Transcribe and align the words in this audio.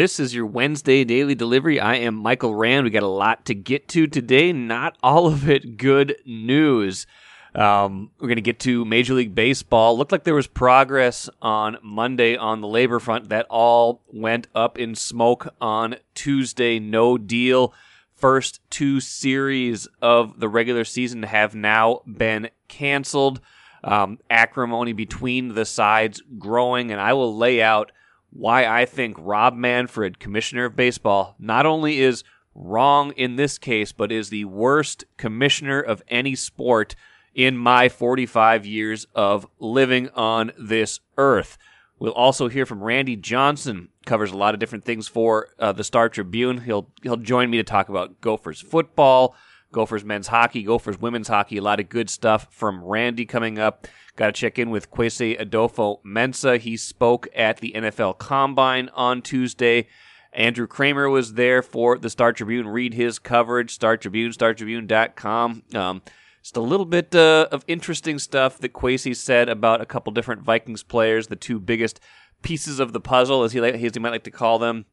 This 0.00 0.18
is 0.18 0.34
your 0.34 0.46
Wednesday 0.46 1.04
daily 1.04 1.34
delivery. 1.34 1.78
I 1.78 1.96
am 1.96 2.14
Michael 2.14 2.54
Rand. 2.54 2.84
We 2.84 2.90
got 2.90 3.02
a 3.02 3.06
lot 3.06 3.44
to 3.44 3.54
get 3.54 3.86
to 3.88 4.06
today. 4.06 4.50
Not 4.50 4.96
all 5.02 5.26
of 5.26 5.46
it 5.46 5.76
good 5.76 6.16
news. 6.24 7.06
Um, 7.54 8.10
we're 8.18 8.28
going 8.28 8.36
to 8.36 8.40
get 8.40 8.60
to 8.60 8.86
Major 8.86 9.12
League 9.12 9.34
Baseball. 9.34 9.98
Looked 9.98 10.10
like 10.10 10.24
there 10.24 10.34
was 10.34 10.46
progress 10.46 11.28
on 11.42 11.76
Monday 11.82 12.34
on 12.34 12.62
the 12.62 12.66
labor 12.66 12.98
front. 12.98 13.28
That 13.28 13.44
all 13.50 14.00
went 14.06 14.46
up 14.54 14.78
in 14.78 14.94
smoke 14.94 15.54
on 15.60 15.96
Tuesday. 16.14 16.78
No 16.78 17.18
deal. 17.18 17.74
First 18.14 18.60
two 18.70 19.00
series 19.00 19.86
of 20.00 20.40
the 20.40 20.48
regular 20.48 20.84
season 20.84 21.24
have 21.24 21.54
now 21.54 22.00
been 22.06 22.48
canceled. 22.68 23.42
Um, 23.84 24.18
acrimony 24.30 24.94
between 24.94 25.52
the 25.52 25.66
sides 25.66 26.22
growing, 26.38 26.90
and 26.90 26.98
I 26.98 27.12
will 27.12 27.36
lay 27.36 27.60
out 27.60 27.92
why 28.30 28.66
I 28.66 28.84
think 28.84 29.16
Rob 29.18 29.54
Manfred, 29.54 30.18
commissioner 30.18 30.66
of 30.66 30.76
baseball, 30.76 31.34
not 31.38 31.66
only 31.66 32.00
is 32.00 32.24
wrong 32.54 33.12
in 33.12 33.36
this 33.36 33.58
case, 33.58 33.92
but 33.92 34.12
is 34.12 34.30
the 34.30 34.44
worst 34.44 35.04
commissioner 35.16 35.80
of 35.80 36.02
any 36.08 36.34
sport 36.34 36.94
in 37.34 37.56
my 37.56 37.88
45 37.88 38.66
years 38.66 39.06
of 39.14 39.46
living 39.58 40.08
on 40.10 40.52
this 40.58 41.00
earth. 41.16 41.58
We'll 41.98 42.12
also 42.12 42.48
hear 42.48 42.66
from 42.66 42.82
Randy 42.82 43.16
Johnson. 43.16 43.88
Covers 44.06 44.32
a 44.32 44.36
lot 44.36 44.54
of 44.54 44.60
different 44.60 44.84
things 44.84 45.06
for 45.06 45.48
uh, 45.58 45.72
the 45.72 45.84
Star 45.84 46.08
Tribune. 46.08 46.62
He'll 46.62 46.88
he'll 47.02 47.16
join 47.16 47.50
me 47.50 47.58
to 47.58 47.62
talk 47.62 47.90
about 47.90 48.20
Gophers 48.20 48.60
football, 48.60 49.36
Gophers 49.72 50.04
men's 50.04 50.28
hockey, 50.28 50.62
Gophers 50.62 51.00
women's 51.00 51.28
hockey. 51.28 51.58
A 51.58 51.62
lot 51.62 51.80
of 51.80 51.88
good 51.88 52.10
stuff 52.10 52.48
from 52.50 52.84
Randy 52.84 53.24
coming 53.24 53.58
up. 53.58 53.86
Got 54.16 54.26
to 54.26 54.32
check 54.32 54.58
in 54.58 54.70
with 54.70 54.90
Kwesi 54.90 55.40
Adofo-Mensah. 55.40 56.58
He 56.58 56.76
spoke 56.76 57.28
at 57.34 57.58
the 57.58 57.72
NFL 57.76 58.18
Combine 58.18 58.90
on 58.94 59.22
Tuesday. 59.22 59.86
Andrew 60.32 60.66
Kramer 60.66 61.08
was 61.08 61.34
there 61.34 61.62
for 61.62 61.98
the 61.98 62.10
Star 62.10 62.32
Tribune. 62.32 62.68
Read 62.68 62.94
his 62.94 63.18
coverage, 63.18 63.72
Star 63.72 63.96
Tribune, 63.96 64.32
StarTribune.com. 64.32 65.62
Um, 65.74 66.02
just 66.42 66.56
a 66.56 66.60
little 66.60 66.86
bit 66.86 67.14
uh, 67.14 67.48
of 67.52 67.64
interesting 67.66 68.18
stuff 68.18 68.58
that 68.58 68.72
Kwesi 68.72 69.14
said 69.14 69.48
about 69.48 69.80
a 69.80 69.86
couple 69.86 70.12
different 70.12 70.42
Vikings 70.42 70.82
players, 70.82 71.26
the 71.26 71.36
two 71.36 71.58
biggest 71.58 72.00
pieces 72.42 72.80
of 72.80 72.92
the 72.92 73.00
puzzle, 73.00 73.42
as 73.42 73.52
he, 73.52 73.60
as 73.60 73.94
he 73.94 74.00
might 74.00 74.10
like 74.10 74.24
to 74.24 74.30
call 74.30 74.58
them, 74.58 74.86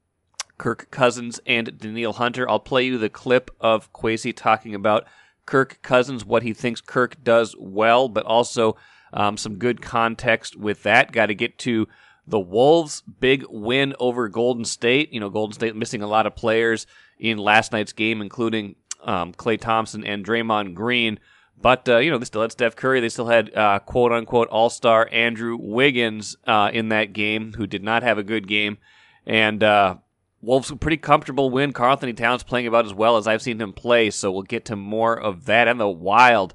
Kirk 0.57 0.89
Cousins 0.91 1.39
and 1.45 1.77
Danielle 1.77 2.13
Hunter. 2.13 2.49
I'll 2.49 2.59
play 2.59 2.85
you 2.85 2.97
the 2.97 3.09
clip 3.09 3.51
of 3.59 3.91
Kwesi 3.93 4.35
talking 4.35 4.73
about 4.73 5.05
Kirk 5.45 5.79
Cousins, 5.81 6.25
what 6.25 6.43
he 6.43 6.53
thinks 6.53 6.81
Kirk 6.81 7.23
does 7.23 7.55
well, 7.57 8.09
but 8.09 8.25
also 8.25 8.75
um, 9.13 9.37
some 9.37 9.55
good 9.55 9.81
context 9.81 10.55
with 10.55 10.83
that. 10.83 11.11
Got 11.11 11.27
to 11.27 11.35
get 11.35 11.57
to 11.59 11.87
the 12.27 12.39
Wolves' 12.39 13.01
big 13.01 13.45
win 13.49 13.95
over 13.99 14.27
Golden 14.27 14.65
State. 14.65 15.13
You 15.13 15.19
know, 15.19 15.29
Golden 15.29 15.53
State 15.53 15.75
missing 15.75 16.01
a 16.01 16.07
lot 16.07 16.27
of 16.27 16.35
players 16.35 16.85
in 17.17 17.37
last 17.37 17.71
night's 17.71 17.93
game, 17.93 18.21
including 18.21 18.75
um, 19.03 19.33
Klay 19.33 19.59
Thompson 19.59 20.03
and 20.03 20.25
Draymond 20.25 20.73
Green. 20.73 21.19
But, 21.59 21.89
uh, 21.89 21.97
you 21.97 22.11
know, 22.11 22.17
they 22.17 22.25
still 22.25 22.41
had 22.41 22.51
Steph 22.51 22.75
Curry. 22.75 22.99
They 22.99 23.09
still 23.09 23.27
had 23.27 23.55
uh, 23.55 23.79
quote 23.79 24.11
unquote 24.11 24.49
all 24.49 24.69
star 24.69 25.09
Andrew 25.11 25.57
Wiggins 25.59 26.35
uh, 26.45 26.69
in 26.71 26.89
that 26.89 27.13
game, 27.13 27.53
who 27.53 27.65
did 27.65 27.83
not 27.83 28.03
have 28.03 28.17
a 28.17 28.23
good 28.23 28.47
game. 28.47 28.77
And 29.25 29.63
uh, 29.63 29.95
Wolves, 30.41 30.69
a 30.69 30.75
pretty 30.75 30.97
comfortable 30.97 31.49
win. 31.49 31.73
Karl-Anthony 31.73 32.13
Towns 32.13 32.43
playing 32.43 32.67
about 32.67 32.85
as 32.85 32.93
well 32.93 33.17
as 33.17 33.27
I've 33.27 33.41
seen 33.41 33.59
him 33.59 33.73
play. 33.73 34.09
So 34.11 34.31
we'll 34.31 34.43
get 34.43 34.65
to 34.65 34.75
more 34.75 35.19
of 35.19 35.45
that. 35.45 35.67
And 35.67 35.79
the 35.79 35.89
Wild 35.89 36.53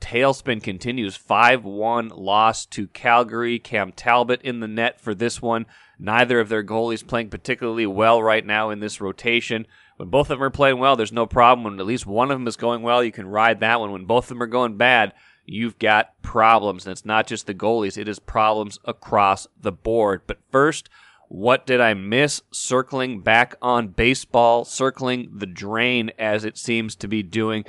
tailspin 0.00 0.62
continues 0.62 1.18
5-1 1.18 2.16
loss 2.16 2.66
to 2.66 2.86
Calgary. 2.88 3.58
Cam 3.58 3.92
Talbot 3.92 4.42
in 4.42 4.60
the 4.60 4.68
net 4.68 5.00
for 5.00 5.14
this 5.14 5.42
one. 5.42 5.66
Neither 5.98 6.38
of 6.40 6.48
their 6.48 6.62
goalies 6.62 7.06
playing 7.06 7.30
particularly 7.30 7.86
well 7.86 8.22
right 8.22 8.44
now 8.44 8.70
in 8.70 8.80
this 8.80 9.00
rotation. 9.00 9.66
When 9.96 10.10
both 10.10 10.30
of 10.30 10.38
them 10.38 10.44
are 10.44 10.50
playing 10.50 10.78
well, 10.78 10.94
there's 10.94 11.12
no 11.12 11.26
problem. 11.26 11.64
When 11.64 11.80
at 11.80 11.86
least 11.86 12.06
one 12.06 12.30
of 12.30 12.38
them 12.38 12.46
is 12.46 12.56
going 12.56 12.82
well, 12.82 13.02
you 13.02 13.12
can 13.12 13.26
ride 13.26 13.60
that 13.60 13.80
one. 13.80 13.92
When 13.92 14.04
both 14.04 14.24
of 14.24 14.28
them 14.28 14.42
are 14.42 14.46
going 14.46 14.76
bad, 14.76 15.14
you've 15.46 15.78
got 15.78 16.20
problems. 16.20 16.84
And 16.84 16.92
it's 16.92 17.06
not 17.06 17.26
just 17.26 17.46
the 17.46 17.54
goalies, 17.54 17.96
it 17.96 18.08
is 18.08 18.18
problems 18.18 18.78
across 18.84 19.46
the 19.58 19.72
board. 19.72 20.22
But 20.26 20.38
first, 20.52 20.90
what 21.28 21.66
did 21.66 21.80
I 21.80 21.94
miss? 21.94 22.42
Circling 22.50 23.20
back 23.20 23.54
on 23.60 23.88
baseball, 23.88 24.64
circling 24.64 25.30
the 25.34 25.46
drain 25.46 26.10
as 26.18 26.44
it 26.44 26.56
seems 26.56 26.94
to 26.96 27.08
be 27.08 27.22
doing 27.22 27.64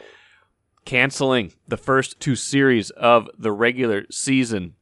canceling 0.85 1.51
the 1.67 1.77
first 1.77 2.19
two 2.19 2.35
series 2.35 2.91
of 2.91 3.29
the 3.37 3.51
regular 3.51 4.05
season 4.09 4.73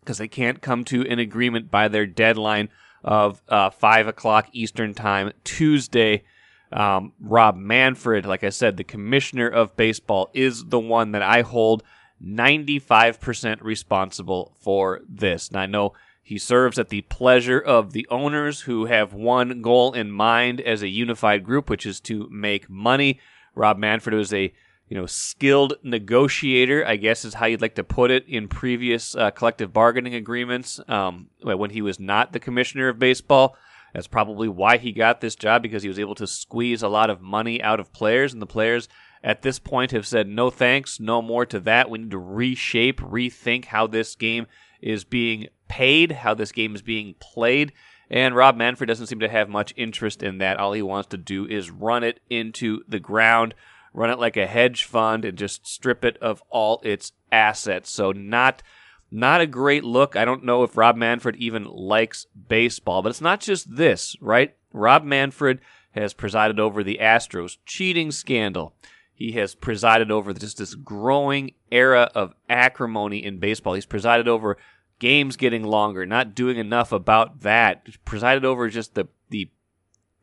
because 0.00 0.18
they 0.18 0.28
can't 0.28 0.60
come 0.60 0.84
to 0.84 1.08
an 1.08 1.18
agreement 1.18 1.70
by 1.70 1.88
their 1.88 2.06
deadline 2.06 2.68
of 3.02 3.40
uh, 3.48 3.70
5 3.70 4.08
o'clock 4.08 4.48
Eastern 4.52 4.94
Time 4.94 5.32
Tuesday. 5.44 6.24
Um, 6.72 7.12
Rob 7.20 7.56
Manfred, 7.56 8.26
like 8.26 8.42
I 8.42 8.48
said, 8.48 8.76
the 8.76 8.84
commissioner 8.84 9.48
of 9.48 9.76
baseball, 9.76 10.30
is 10.34 10.64
the 10.64 10.80
one 10.80 11.12
that 11.12 11.22
I 11.22 11.42
hold 11.42 11.84
95% 12.22 13.62
responsible 13.62 14.56
for 14.60 15.02
this. 15.08 15.48
And 15.48 15.58
I 15.58 15.66
know 15.66 15.92
he 16.24 16.38
serves 16.38 16.78
at 16.78 16.88
the 16.88 17.02
pleasure 17.02 17.60
of 17.60 17.92
the 17.92 18.06
owners 18.10 18.62
who 18.62 18.86
have 18.86 19.12
one 19.12 19.60
goal 19.60 19.92
in 19.92 20.10
mind 20.10 20.60
as 20.60 20.82
a 20.82 20.88
unified 20.88 21.44
group, 21.44 21.68
which 21.68 21.84
is 21.84 22.00
to 22.00 22.26
make 22.30 22.68
money. 22.68 23.20
Rob 23.54 23.78
Manfred 23.78 24.18
is 24.18 24.32
a 24.32 24.52
you 24.88 24.96
know, 24.96 25.06
skilled 25.06 25.74
negotiator, 25.82 26.86
I 26.86 26.96
guess 26.96 27.24
is 27.24 27.34
how 27.34 27.46
you'd 27.46 27.62
like 27.62 27.74
to 27.76 27.84
put 27.84 28.10
it 28.10 28.26
in 28.28 28.48
previous 28.48 29.14
uh, 29.16 29.30
collective 29.30 29.72
bargaining 29.72 30.14
agreements 30.14 30.78
um, 30.88 31.28
when 31.42 31.70
he 31.70 31.82
was 31.82 31.98
not 31.98 32.32
the 32.32 32.40
commissioner 32.40 32.88
of 32.88 32.98
baseball. 32.98 33.56
That's 33.92 34.06
probably 34.06 34.48
why 34.48 34.76
he 34.78 34.92
got 34.92 35.20
this 35.20 35.36
job 35.36 35.62
because 35.62 35.82
he 35.82 35.88
was 35.88 35.98
able 35.98 36.14
to 36.16 36.26
squeeze 36.26 36.82
a 36.82 36.88
lot 36.88 37.10
of 37.10 37.20
money 37.20 37.62
out 37.62 37.80
of 37.80 37.92
players, 37.92 38.32
and 38.32 38.42
the 38.42 38.46
players 38.46 38.88
at 39.22 39.42
this 39.42 39.58
point 39.58 39.92
have 39.92 40.06
said, 40.06 40.28
no 40.28 40.50
thanks, 40.50 41.00
no 41.00 41.22
more 41.22 41.46
to 41.46 41.60
that. 41.60 41.88
We 41.88 41.98
need 41.98 42.10
to 42.10 42.18
reshape, 42.18 43.00
rethink 43.00 43.66
how 43.66 43.86
this 43.86 44.14
game 44.14 44.46
is 44.82 45.04
being 45.04 45.48
paid, 45.74 46.12
how 46.12 46.34
this 46.34 46.52
game 46.52 46.74
is 46.74 46.82
being 46.82 47.14
played. 47.20 47.72
And 48.10 48.36
Rob 48.36 48.56
Manfred 48.56 48.88
doesn't 48.88 49.06
seem 49.06 49.20
to 49.20 49.28
have 49.28 49.48
much 49.48 49.72
interest 49.76 50.22
in 50.22 50.38
that. 50.38 50.58
All 50.58 50.72
he 50.72 50.82
wants 50.82 51.08
to 51.08 51.16
do 51.16 51.46
is 51.46 51.70
run 51.70 52.04
it 52.04 52.20
into 52.28 52.82
the 52.86 53.00
ground 53.00 53.54
run 53.94 54.10
it 54.10 54.18
like 54.18 54.36
a 54.36 54.46
hedge 54.46 54.84
fund, 54.84 55.24
and 55.24 55.38
just 55.38 55.66
strip 55.66 56.04
it 56.04 56.18
of 56.18 56.42
all 56.50 56.82
its 56.84 57.12
assets. 57.32 57.90
So 57.90 58.12
not 58.12 58.62
not 59.10 59.40
a 59.40 59.46
great 59.46 59.84
look. 59.84 60.16
I 60.16 60.24
don't 60.24 60.44
know 60.44 60.64
if 60.64 60.76
Rob 60.76 60.96
Manfred 60.96 61.36
even 61.36 61.64
likes 61.64 62.26
baseball, 62.48 63.00
but 63.00 63.10
it's 63.10 63.20
not 63.20 63.40
just 63.40 63.76
this, 63.76 64.16
right? 64.20 64.54
Rob 64.72 65.04
Manfred 65.04 65.60
has 65.92 66.12
presided 66.12 66.58
over 66.58 66.82
the 66.82 66.98
Astros 67.00 67.58
cheating 67.64 68.10
scandal. 68.10 68.74
He 69.14 69.32
has 69.32 69.54
presided 69.54 70.10
over 70.10 70.34
just 70.34 70.58
this 70.58 70.74
growing 70.74 71.52
era 71.70 72.10
of 72.16 72.34
acrimony 72.48 73.24
in 73.24 73.38
baseball. 73.38 73.74
He's 73.74 73.86
presided 73.86 74.26
over 74.26 74.56
games 74.98 75.36
getting 75.36 75.64
longer, 75.64 76.06
not 76.06 76.34
doing 76.34 76.56
enough 76.56 76.92
about 76.92 77.40
that. 77.40 77.86
Presided 78.04 78.44
over 78.44 78.68
just 78.68 78.94
the 78.94 79.08
the 79.30 79.50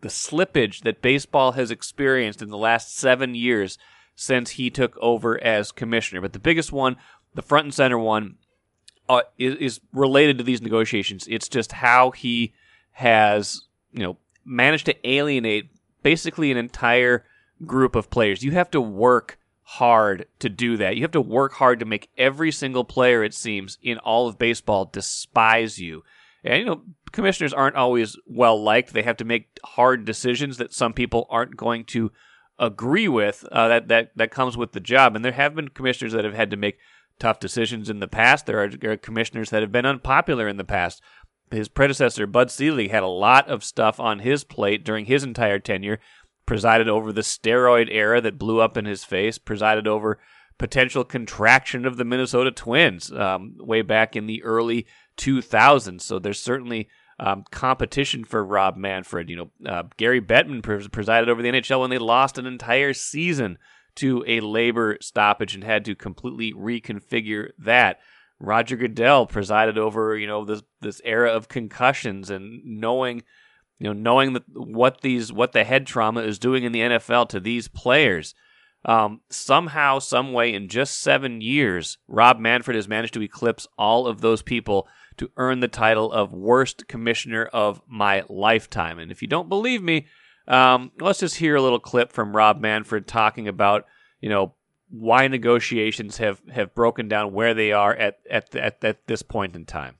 the 0.01 0.09
slippage 0.09 0.81
that 0.81 1.01
baseball 1.01 1.53
has 1.53 1.71
experienced 1.71 2.41
in 2.41 2.49
the 2.49 2.57
last 2.57 2.95
seven 2.95 3.35
years 3.35 3.77
since 4.15 4.51
he 4.51 4.69
took 4.69 4.97
over 4.99 5.41
as 5.43 5.71
commissioner. 5.71 6.21
But 6.21 6.33
the 6.33 6.39
biggest 6.39 6.71
one, 6.71 6.97
the 7.33 7.41
front 7.41 7.65
and 7.65 7.73
center 7.73 7.97
one, 7.97 8.35
uh, 9.07 9.21
is, 9.37 9.55
is 9.55 9.79
related 9.93 10.37
to 10.37 10.43
these 10.43 10.61
negotiations. 10.61 11.27
It's 11.29 11.49
just 11.49 11.73
how 11.73 12.11
he 12.11 12.53
has, 12.93 13.63
you 13.91 14.03
know, 14.03 14.17
managed 14.45 14.85
to 14.87 15.09
alienate 15.09 15.69
basically 16.03 16.51
an 16.51 16.57
entire 16.57 17.25
group 17.65 17.95
of 17.95 18.09
players. 18.09 18.43
You 18.43 18.51
have 18.51 18.71
to 18.71 18.81
work 18.81 19.37
hard 19.75 20.25
to 20.39 20.49
do 20.49 20.75
that. 20.75 20.97
You 20.97 21.01
have 21.03 21.11
to 21.11 21.21
work 21.21 21.53
hard 21.53 21.79
to 21.79 21.85
make 21.85 22.09
every 22.17 22.51
single 22.51 22.83
player, 22.83 23.23
it 23.23 23.33
seems, 23.33 23.77
in 23.81 23.97
all 23.99 24.27
of 24.27 24.37
baseball 24.37 24.83
despise 24.83 25.79
you. 25.79 26.03
And, 26.43 26.59
you 26.59 26.65
know, 26.65 26.81
commissioners 27.13 27.53
aren't 27.53 27.77
always 27.77 28.17
well 28.25 28.61
liked. 28.61 28.91
They 28.91 29.03
have 29.03 29.15
to 29.17 29.25
make 29.25 29.59
hard 29.63 30.03
decisions 30.03 30.57
that 30.57 30.73
some 30.73 30.91
people 30.91 31.25
aren't 31.29 31.55
going 31.55 31.85
to 31.85 32.11
agree 32.59 33.07
with. 33.07 33.45
Uh, 33.49 33.69
that, 33.69 33.87
that, 33.87 34.11
that 34.17 34.31
comes 34.31 34.57
with 34.57 34.73
the 34.73 34.81
job. 34.81 35.15
And 35.15 35.23
there 35.23 35.31
have 35.31 35.55
been 35.55 35.69
commissioners 35.69 36.11
that 36.11 36.25
have 36.25 36.33
had 36.33 36.51
to 36.51 36.57
make 36.57 36.77
tough 37.17 37.39
decisions 37.39 37.89
in 37.89 38.01
the 38.01 38.09
past. 38.09 38.47
There 38.47 38.61
are, 38.61 38.67
there 38.67 38.91
are 38.91 38.97
commissioners 38.97 39.51
that 39.51 39.61
have 39.61 39.71
been 39.71 39.85
unpopular 39.85 40.49
in 40.49 40.57
the 40.57 40.65
past. 40.65 41.01
His 41.49 41.69
predecessor, 41.69 42.27
Bud 42.27 42.51
Selig, 42.51 42.91
had 42.91 43.03
a 43.03 43.07
lot 43.07 43.47
of 43.47 43.63
stuff 43.63 44.01
on 44.01 44.19
his 44.19 44.43
plate 44.43 44.83
during 44.83 45.05
his 45.05 45.23
entire 45.23 45.59
tenure, 45.59 45.99
presided 46.45 46.89
over 46.89 47.11
the 47.11 47.21
steroid 47.21 47.87
era 47.89 48.21
that 48.21 48.37
blew 48.37 48.59
up 48.59 48.77
in 48.77 48.85
his 48.85 49.03
face, 49.03 49.37
presided 49.37 49.87
over 49.87 50.19
potential 50.57 51.03
contraction 51.03 51.85
of 51.85 51.97
the 51.97 52.05
Minnesota 52.05 52.51
Twins 52.51 53.11
um, 53.11 53.55
way 53.59 53.81
back 53.81 54.15
in 54.15 54.27
the 54.27 54.43
early 54.43 54.85
2000s. 55.17 56.01
So 56.01 56.19
there's 56.19 56.39
certainly 56.39 56.87
um, 57.19 57.45
competition 57.51 58.23
for 58.23 58.43
Rob 58.43 58.77
Manfred. 58.77 59.29
You 59.29 59.35
know, 59.37 59.51
uh, 59.65 59.83
Gary 59.97 60.21
Bettman 60.21 60.61
presided 60.91 61.29
over 61.29 61.41
the 61.41 61.51
NHL 61.51 61.81
when 61.81 61.89
they 61.89 61.97
lost 61.97 62.37
an 62.37 62.45
entire 62.45 62.93
season 62.93 63.57
to 63.95 64.23
a 64.27 64.39
labor 64.39 64.97
stoppage 65.01 65.53
and 65.55 65.63
had 65.63 65.85
to 65.85 65.95
completely 65.95 66.53
reconfigure 66.53 67.49
that. 67.59 67.99
Roger 68.39 68.75
Goodell 68.75 69.27
presided 69.27 69.77
over, 69.77 70.17
you 70.17 70.25
know, 70.25 70.45
this 70.45 70.63
this 70.79 70.99
era 71.05 71.31
of 71.31 71.47
concussions 71.47 72.31
and 72.31 72.63
knowing 72.65 73.21
You 73.81 73.87
know, 73.87 73.93
knowing 73.93 74.33
that 74.33 74.43
what 74.53 75.01
these 75.01 75.33
what 75.33 75.53
the 75.53 75.63
head 75.63 75.87
trauma 75.87 76.21
is 76.21 76.37
doing 76.37 76.63
in 76.63 76.71
the 76.71 76.81
NFL 76.81 77.29
to 77.29 77.39
these 77.39 77.67
players. 77.67 78.35
Um, 78.85 79.21
somehow, 79.29 79.97
some 79.97 80.33
way, 80.33 80.53
in 80.53 80.67
just 80.67 81.01
seven 81.01 81.41
years, 81.41 81.97
Rob 82.07 82.39
Manfred 82.39 82.75
has 82.75 82.87
managed 82.87 83.15
to 83.15 83.21
eclipse 83.23 83.67
all 83.79 84.05
of 84.05 84.21
those 84.21 84.43
people 84.43 84.87
to 85.17 85.31
earn 85.35 85.61
the 85.61 85.67
title 85.67 86.11
of 86.11 86.31
worst 86.31 86.87
commissioner 86.87 87.45
of 87.45 87.81
my 87.87 88.23
lifetime. 88.29 88.99
And 88.99 89.11
if 89.11 89.23
you 89.23 89.27
don't 89.27 89.49
believe 89.49 89.81
me, 89.81 90.05
um, 90.47 90.91
let's 90.99 91.19
just 91.19 91.37
hear 91.37 91.55
a 91.55 91.61
little 91.61 91.79
clip 91.79 92.11
from 92.11 92.35
Rob 92.35 92.59
Manfred 92.59 93.07
talking 93.07 93.47
about, 93.47 93.85
you 94.19 94.29
know, 94.29 94.53
why 94.89 95.27
negotiations 95.27 96.17
have, 96.17 96.41
have 96.51 96.75
broken 96.75 97.07
down 97.07 97.33
where 97.33 97.55
they 97.55 97.71
are 97.71 97.95
at, 97.95 98.19
at, 98.29 98.55
at, 98.55 98.83
at 98.83 99.07
this 99.07 99.21
point 99.21 99.55
in 99.55 99.65
time. 99.65 99.95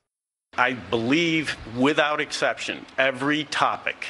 I 0.58 0.74
believe, 0.74 1.56
without 1.78 2.20
exception, 2.20 2.86
every 2.98 3.46
topic 3.46 4.08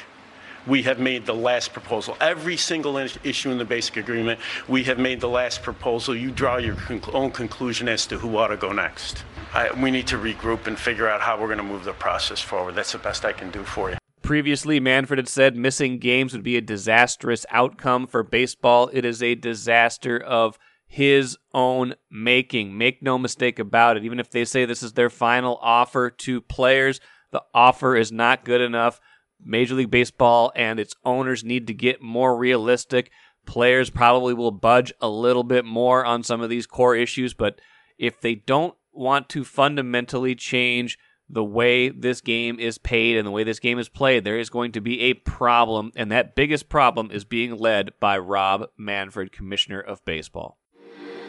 we 0.66 0.82
have 0.82 0.98
made 0.98 1.24
the 1.24 1.34
last 1.34 1.72
proposal. 1.72 2.16
Every 2.20 2.56
single 2.56 2.96
issue 2.98 3.52
in 3.52 3.58
the 3.58 3.64
basic 3.64 3.96
agreement, 3.96 4.40
we 4.66 4.82
have 4.84 4.98
made 4.98 5.20
the 5.20 5.28
last 5.28 5.62
proposal. 5.62 6.16
You 6.16 6.32
draw 6.32 6.56
your 6.56 6.76
own 7.12 7.30
conclusion 7.30 7.88
as 7.88 8.06
to 8.06 8.18
who 8.18 8.36
ought 8.36 8.48
to 8.48 8.56
go 8.56 8.72
next. 8.72 9.22
I, 9.54 9.70
we 9.80 9.92
need 9.92 10.08
to 10.08 10.18
regroup 10.18 10.66
and 10.66 10.76
figure 10.76 11.08
out 11.08 11.20
how 11.20 11.40
we're 11.40 11.46
going 11.46 11.58
to 11.58 11.64
move 11.64 11.84
the 11.84 11.92
process 11.92 12.40
forward. 12.40 12.74
That's 12.74 12.92
the 12.92 12.98
best 12.98 13.24
I 13.24 13.32
can 13.32 13.52
do 13.52 13.62
for 13.62 13.90
you. 13.90 13.96
Previously, 14.22 14.80
Manfred 14.80 15.18
had 15.18 15.28
said 15.28 15.56
missing 15.56 15.98
games 15.98 16.32
would 16.32 16.42
be 16.42 16.56
a 16.56 16.60
disastrous 16.60 17.46
outcome 17.50 18.08
for 18.08 18.24
baseball. 18.24 18.90
It 18.92 19.04
is 19.04 19.22
a 19.22 19.36
disaster 19.36 20.18
of 20.18 20.58
his 20.92 21.38
own 21.54 21.94
making. 22.10 22.76
Make 22.76 23.02
no 23.02 23.16
mistake 23.16 23.58
about 23.58 23.96
it. 23.96 24.04
Even 24.04 24.20
if 24.20 24.30
they 24.30 24.44
say 24.44 24.66
this 24.66 24.82
is 24.82 24.92
their 24.92 25.08
final 25.08 25.58
offer 25.62 26.10
to 26.10 26.42
players, 26.42 27.00
the 27.30 27.42
offer 27.54 27.96
is 27.96 28.12
not 28.12 28.44
good 28.44 28.60
enough. 28.60 29.00
Major 29.42 29.74
League 29.74 29.90
Baseball 29.90 30.52
and 30.54 30.78
its 30.78 30.94
owners 31.02 31.44
need 31.44 31.66
to 31.68 31.72
get 31.72 32.02
more 32.02 32.36
realistic. 32.36 33.10
Players 33.46 33.88
probably 33.88 34.34
will 34.34 34.50
budge 34.50 34.92
a 35.00 35.08
little 35.08 35.44
bit 35.44 35.64
more 35.64 36.04
on 36.04 36.22
some 36.22 36.42
of 36.42 36.50
these 36.50 36.66
core 36.66 36.94
issues, 36.94 37.32
but 37.32 37.58
if 37.96 38.20
they 38.20 38.34
don't 38.34 38.74
want 38.92 39.30
to 39.30 39.44
fundamentally 39.44 40.34
change 40.34 40.98
the 41.26 41.42
way 41.42 41.88
this 41.88 42.20
game 42.20 42.60
is 42.60 42.76
paid 42.76 43.16
and 43.16 43.26
the 43.26 43.30
way 43.30 43.44
this 43.44 43.60
game 43.60 43.78
is 43.78 43.88
played, 43.88 44.24
there 44.24 44.38
is 44.38 44.50
going 44.50 44.72
to 44.72 44.82
be 44.82 45.00
a 45.00 45.14
problem, 45.14 45.90
and 45.96 46.12
that 46.12 46.34
biggest 46.34 46.68
problem 46.68 47.10
is 47.10 47.24
being 47.24 47.56
led 47.56 47.92
by 47.98 48.18
Rob 48.18 48.66
Manfred, 48.76 49.32
Commissioner 49.32 49.80
of 49.80 50.04
Baseball. 50.04 50.58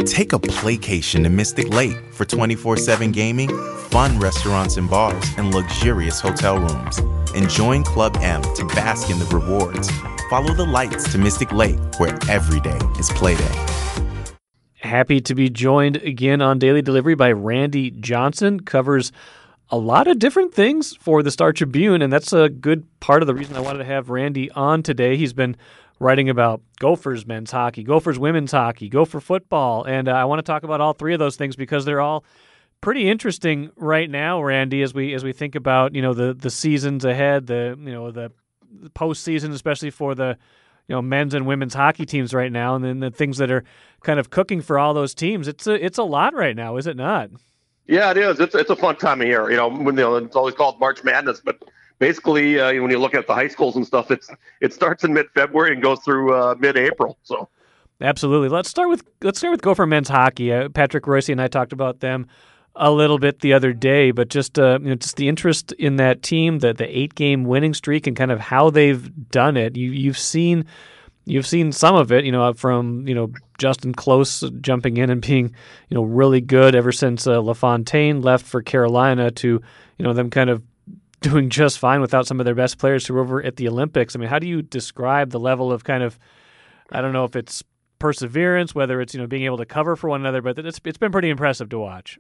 Take 0.06 0.34
a 0.34 0.40
playcation 0.40 1.24
to 1.24 1.30
Mystic 1.30 1.70
Lake 1.70 1.98
for 2.12 2.26
24 2.26 2.76
7 2.76 3.12
gaming, 3.14 3.50
fun 3.90 4.20
restaurants 4.20 4.76
and 4.76 4.90
bars, 4.90 5.24
and 5.38 5.54
luxurious 5.54 6.20
hotel 6.20 6.60
rooms. 6.60 6.98
And 7.36 7.50
join 7.50 7.84
Club 7.84 8.18
M 8.20 8.42
to 8.56 8.66
bask 8.66 9.10
in 9.10 9.18
the 9.18 9.26
rewards. 9.26 9.90
Follow 10.30 10.54
the 10.54 10.66
lights 10.66 11.10
to 11.14 11.18
Mystic 11.18 11.54
Lake, 11.54 11.80
where 12.00 12.18
every 12.30 12.60
day 12.60 12.78
is 13.00 13.10
playday. 13.12 13.50
Happy 14.76 15.22
to 15.22 15.34
be 15.34 15.50
joined 15.50 15.98
again 15.98 16.42
on 16.42 16.60
Daily 16.60 16.82
Delivery 16.82 17.16
by 17.16 17.32
Randy 17.32 17.92
Johnson. 17.92 18.60
Covers 18.60 19.14
a 19.70 19.78
lot 19.78 20.10
of 20.10 20.20
different 20.20 20.54
things 20.54 20.96
for 20.98 21.24
the 21.24 21.32
Star 21.32 21.54
Tribune, 21.54 22.02
and 22.02 22.12
that's 22.12 22.34
a 22.34 22.50
good 22.50 22.86
part 23.00 23.24
of 23.24 23.28
the 23.28 23.34
reason 23.34 23.56
I 23.56 23.62
wanted 23.62 23.80
to 23.80 23.86
have 23.86 24.10
Randy 24.10 24.52
on 24.52 24.84
today. 24.84 25.16
He's 25.16 25.34
been 25.34 25.56
writing 26.04 26.30
about 26.30 26.62
Gophers 26.80 27.26
men's 27.26 27.50
hockey, 27.50 27.84
Gophers 27.84 28.20
women's 28.20 28.52
hockey, 28.52 28.90
Gopher 28.90 29.22
football, 29.22 29.84
and 29.86 30.08
uh, 30.08 30.12
I 30.12 30.26
want 30.26 30.40
to 30.40 30.44
talk 30.44 30.64
about 30.64 30.82
all 30.82 30.94
three 30.94 31.14
of 31.14 31.20
those 31.20 31.38
things 31.38 31.56
because 31.56 31.86
they're 31.86 32.02
all 32.02 32.26
pretty 32.82 33.10
interesting 33.10 33.72
right 33.78 34.10
now, 34.10 34.44
Randy. 34.44 34.84
As 34.84 34.94
we 34.94 35.14
as 35.14 35.24
we 35.24 35.32
think 35.32 35.56
about 35.56 35.96
you 35.96 36.02
know 36.02 36.14
the 36.14 36.34
the 36.34 36.52
seasons 36.52 37.06
ahead, 37.06 37.48
the 37.48 37.78
you 37.80 37.92
know 37.92 38.12
the, 38.12 38.32
postseason, 38.96 39.54
especially 39.54 39.92
for 39.92 40.14
the 40.14 40.38
you 40.88 40.96
know 40.96 41.02
men's 41.02 41.34
and 41.34 41.48
women's 41.48 41.74
hockey 41.74 42.06
teams 42.06 42.34
right 42.34 42.52
now, 42.52 42.76
and 42.76 42.84
then 42.84 43.00
the 43.00 43.10
things 43.10 43.38
that 43.38 43.50
are 43.50 43.64
kind 44.04 44.20
of 44.20 44.30
cooking 44.30 44.62
for 44.62 44.78
all 44.78 44.94
those 44.94 45.16
teams. 45.16 45.48
It's 45.48 45.66
a 45.66 45.84
it's 45.84 45.98
a 45.98 46.04
lot 46.04 46.36
right 46.36 46.56
now, 46.56 46.76
is 46.76 46.86
it 46.86 46.98
not? 46.98 47.30
Yeah, 47.88 48.12
it 48.12 48.18
is. 48.18 48.40
It's 48.40 48.56
it's 48.56 48.70
a 48.70 48.76
fun 48.76 48.98
time 48.98 49.22
of 49.22 49.28
year. 49.28 49.50
You 49.50 49.58
know, 49.58 49.70
when 49.70 49.96
you 49.96 50.04
know, 50.04 50.16
it's 50.16 50.36
always 50.36 50.56
called 50.56 50.80
March 50.80 51.04
Madness, 51.04 51.40
but 51.40 51.64
basically, 52.00 52.60
uh, 52.60 52.74
when 52.82 52.92
you 52.92 53.00
look 53.00 53.16
at 53.16 53.28
the 53.28 53.34
high 53.34 53.48
schools 53.48 53.76
and 53.76 53.86
stuff, 53.86 54.12
it's 54.12 54.30
it 54.62 54.74
starts 54.74 55.04
in 55.04 55.14
mid 55.14 55.28
February 55.34 55.74
and 55.74 55.82
goes 55.82 56.00
through 56.00 56.34
uh, 56.34 56.56
mid 56.60 56.78
April. 56.78 57.18
So. 57.24 57.50
Absolutely. 58.02 58.50
Let's 58.50 58.70
start 58.70 58.90
with 58.90 59.04
let's 59.22 59.40
start 59.40 59.52
with 59.52 59.62
Gopher 59.62 59.86
men's 59.86 60.10
hockey. 60.10 60.52
Uh, 60.52 60.70
Patrick 60.70 61.06
Reusse 61.06 61.30
and 61.30 61.42
I 61.42 61.48
talked 61.48 61.72
about 61.72 62.02
them 62.02 62.28
a 62.76 62.92
little 62.92 63.20
bit 63.20 63.40
the 63.40 63.54
other 63.54 63.72
day, 63.72 64.12
but 64.12 64.30
just 64.30 64.58
uh, 64.58 64.80
you 64.82 64.90
know, 64.90 64.96
just 64.96 65.16
the 65.16 65.30
interest 65.30 65.72
in 65.74 65.98
that 65.98 66.22
team, 66.22 66.60
the 66.60 66.74
the 66.74 66.98
eight 66.98 67.16
game 67.16 67.46
winning 67.46 67.74
streak, 67.74 68.08
and 68.08 68.18
kind 68.18 68.32
of 68.32 68.40
how 68.40 68.70
they've 68.70 69.30
done 69.30 69.58
it. 69.58 69.78
You 69.78 69.92
you've 69.92 70.18
seen 70.18 70.66
you've 71.26 71.48
seen 71.48 71.72
some 71.72 71.96
of 71.96 72.12
it, 72.12 72.26
you 72.26 72.32
know, 72.32 72.52
from 72.54 73.08
you 73.08 73.16
know 73.16 73.32
Justen 73.60 73.96
Close 73.96 74.44
jumping 74.62 74.98
in 74.98 75.10
and 75.10 75.22
being 75.22 75.54
you 75.90 75.96
know 75.96 76.04
really 76.04 76.42
good 76.42 76.76
ever 76.76 76.92
since 76.92 77.28
uh, 77.28 77.40
LaFontaine 77.40 78.22
left 78.22 78.46
for 78.46 78.62
Carolina 78.62 79.32
to 79.32 79.62
you 79.98 80.06
know 80.06 80.14
them 80.14 80.30
kind 80.30 80.50
of 80.50 80.64
doing 81.24 81.50
just 81.50 81.80
fine 81.80 82.02
without 82.02 82.28
some 82.28 82.40
of 82.40 82.46
their 82.46 82.54
best 82.54 82.78
players 82.78 83.08
who 83.08 83.16
were 83.16 83.22
over 83.22 83.44
at 83.44 83.56
the 83.56 83.68
Olympics. 83.68 84.16
I 84.16 84.20
mean, 84.20 84.30
how 84.30 84.38
do 84.38 84.48
you 84.48 84.62
describe 84.62 85.32
the 85.32 85.40
level 85.40 85.72
of 85.72 85.84
kind 85.84 86.04
of, 86.04 86.20
I 86.92 87.02
don't 87.02 87.14
know 87.14 87.24
if 87.24 87.36
it's 87.36 87.64
perseverance, 87.98 88.76
whether 88.76 89.00
it's 89.02 89.14
you 89.14 89.22
know 89.22 89.28
being 89.28 89.46
able 89.46 89.58
to 89.58 89.66
cover 89.66 89.96
for 89.96 90.10
one 90.10 90.20
another, 90.20 90.42
but 90.42 90.60
it's 90.60 90.80
it's 90.84 90.98
been 90.98 91.12
pretty 91.12 91.30
impressive 91.30 91.70
to 91.70 91.80
watch. 91.80 92.20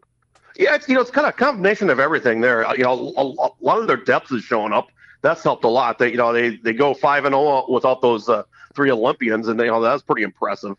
Yeah, 0.55 0.75
it's 0.75 0.87
you 0.87 0.95
know 0.95 1.01
it's 1.01 1.11
kind 1.11 1.27
of 1.27 1.33
a 1.33 1.37
combination 1.37 1.89
of 1.89 1.99
everything 1.99 2.41
there. 2.41 2.65
You 2.77 2.83
know, 2.83 3.13
a, 3.17 3.21
a 3.21 3.49
lot 3.59 3.79
of 3.79 3.87
their 3.87 3.97
depth 3.97 4.31
is 4.31 4.43
showing 4.43 4.71
up. 4.71 4.87
That's 5.21 5.43
helped 5.43 5.65
a 5.65 5.69
lot. 5.69 5.99
They 5.99 6.11
you 6.11 6.17
know 6.17 6.31
they 6.31 6.55
they 6.55 6.73
go 6.73 6.93
five 6.93 7.25
and 7.25 7.33
zero 7.33 7.65
oh 7.67 7.71
without 7.71 8.01
those 8.01 8.29
uh, 8.29 8.43
three 8.73 8.91
Olympians, 8.91 9.49
and 9.49 9.59
they, 9.59 9.65
you 9.65 9.71
know 9.71 9.81
that's 9.81 10.01
pretty 10.01 10.23
impressive. 10.23 10.77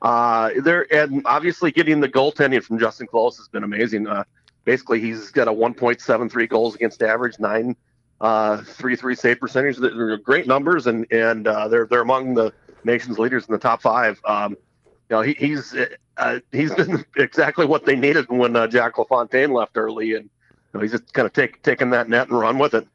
Uh, 0.00 0.50
there 0.62 0.86
and 0.92 1.22
obviously 1.26 1.70
getting 1.70 2.00
the 2.00 2.08
goaltending 2.08 2.62
from 2.62 2.78
Justen 2.78 3.06
Close 3.06 3.36
has 3.36 3.48
been 3.48 3.62
amazing. 3.64 4.06
Uh, 4.06 4.24
basically 4.66 5.00
he's 5.00 5.30
got 5.30 5.48
a 5.48 5.52
1.73 5.52 6.48
goals 6.50 6.74
against 6.74 7.02
average, 7.02 7.38
nine 7.38 7.74
uh, 8.20 8.58
three 8.62 8.96
three 8.96 9.14
save 9.14 9.40
percentage. 9.40 9.76
They're 9.78 10.16
great 10.18 10.46
numbers, 10.46 10.86
and 10.86 11.06
and 11.10 11.46
uh, 11.46 11.68
they're 11.68 11.86
they're 11.86 12.02
among 12.02 12.34
the 12.34 12.52
nation's 12.84 13.18
leaders 13.18 13.46
in 13.46 13.52
the 13.52 13.58
top 13.58 13.82
five. 13.82 14.20
Um, 14.24 14.52
you 14.52 15.16
know, 15.16 15.22
he, 15.22 15.34
he's 15.34 15.74
uh, 16.16 16.40
he's 16.52 16.74
been 16.74 17.04
exactly 17.16 17.66
what 17.66 17.84
they 17.84 17.96
needed 17.96 18.26
when 18.28 18.56
uh, 18.56 18.66
Jack 18.66 18.98
LaFontaine 18.98 19.52
left 19.52 19.76
early, 19.76 20.14
and 20.14 20.24
you 20.24 20.30
know, 20.74 20.80
he's 20.80 20.92
just 20.92 21.12
kind 21.12 21.26
of 21.26 21.32
take, 21.32 21.62
taking 21.62 21.90
that 21.90 22.08
net 22.08 22.28
and 22.28 22.38
run 22.38 22.58
with 22.58 22.74
it. 22.74 22.86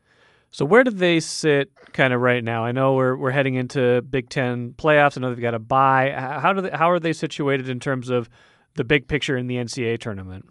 So 0.53 0.65
where 0.65 0.83
do 0.83 0.91
they 0.91 1.19
sit 1.21 1.71
kind 1.93 2.13
of 2.13 2.19
right 2.19 2.43
now? 2.43 2.65
I 2.65 2.71
know 2.71 2.95
we're 2.95 3.15
we're 3.15 3.31
heading 3.31 3.55
into 3.55 4.01
Big 4.01 4.29
Ten 4.29 4.73
playoffs. 4.73 5.17
I 5.17 5.21
know 5.21 5.29
they've 5.29 5.41
got 5.41 5.53
a 5.53 5.59
bye. 5.59 6.11
How 6.11 6.51
do 6.53 6.61
they, 6.61 6.71
how 6.71 6.89
are 6.89 6.99
they 6.99 7.13
situated 7.13 7.69
in 7.69 7.79
terms 7.79 8.09
of 8.09 8.29
the 8.73 8.83
big 8.83 9.07
picture 9.07 9.37
in 9.37 9.47
the 9.47 9.55
NCAA 9.55 9.99
tournament? 9.99 10.45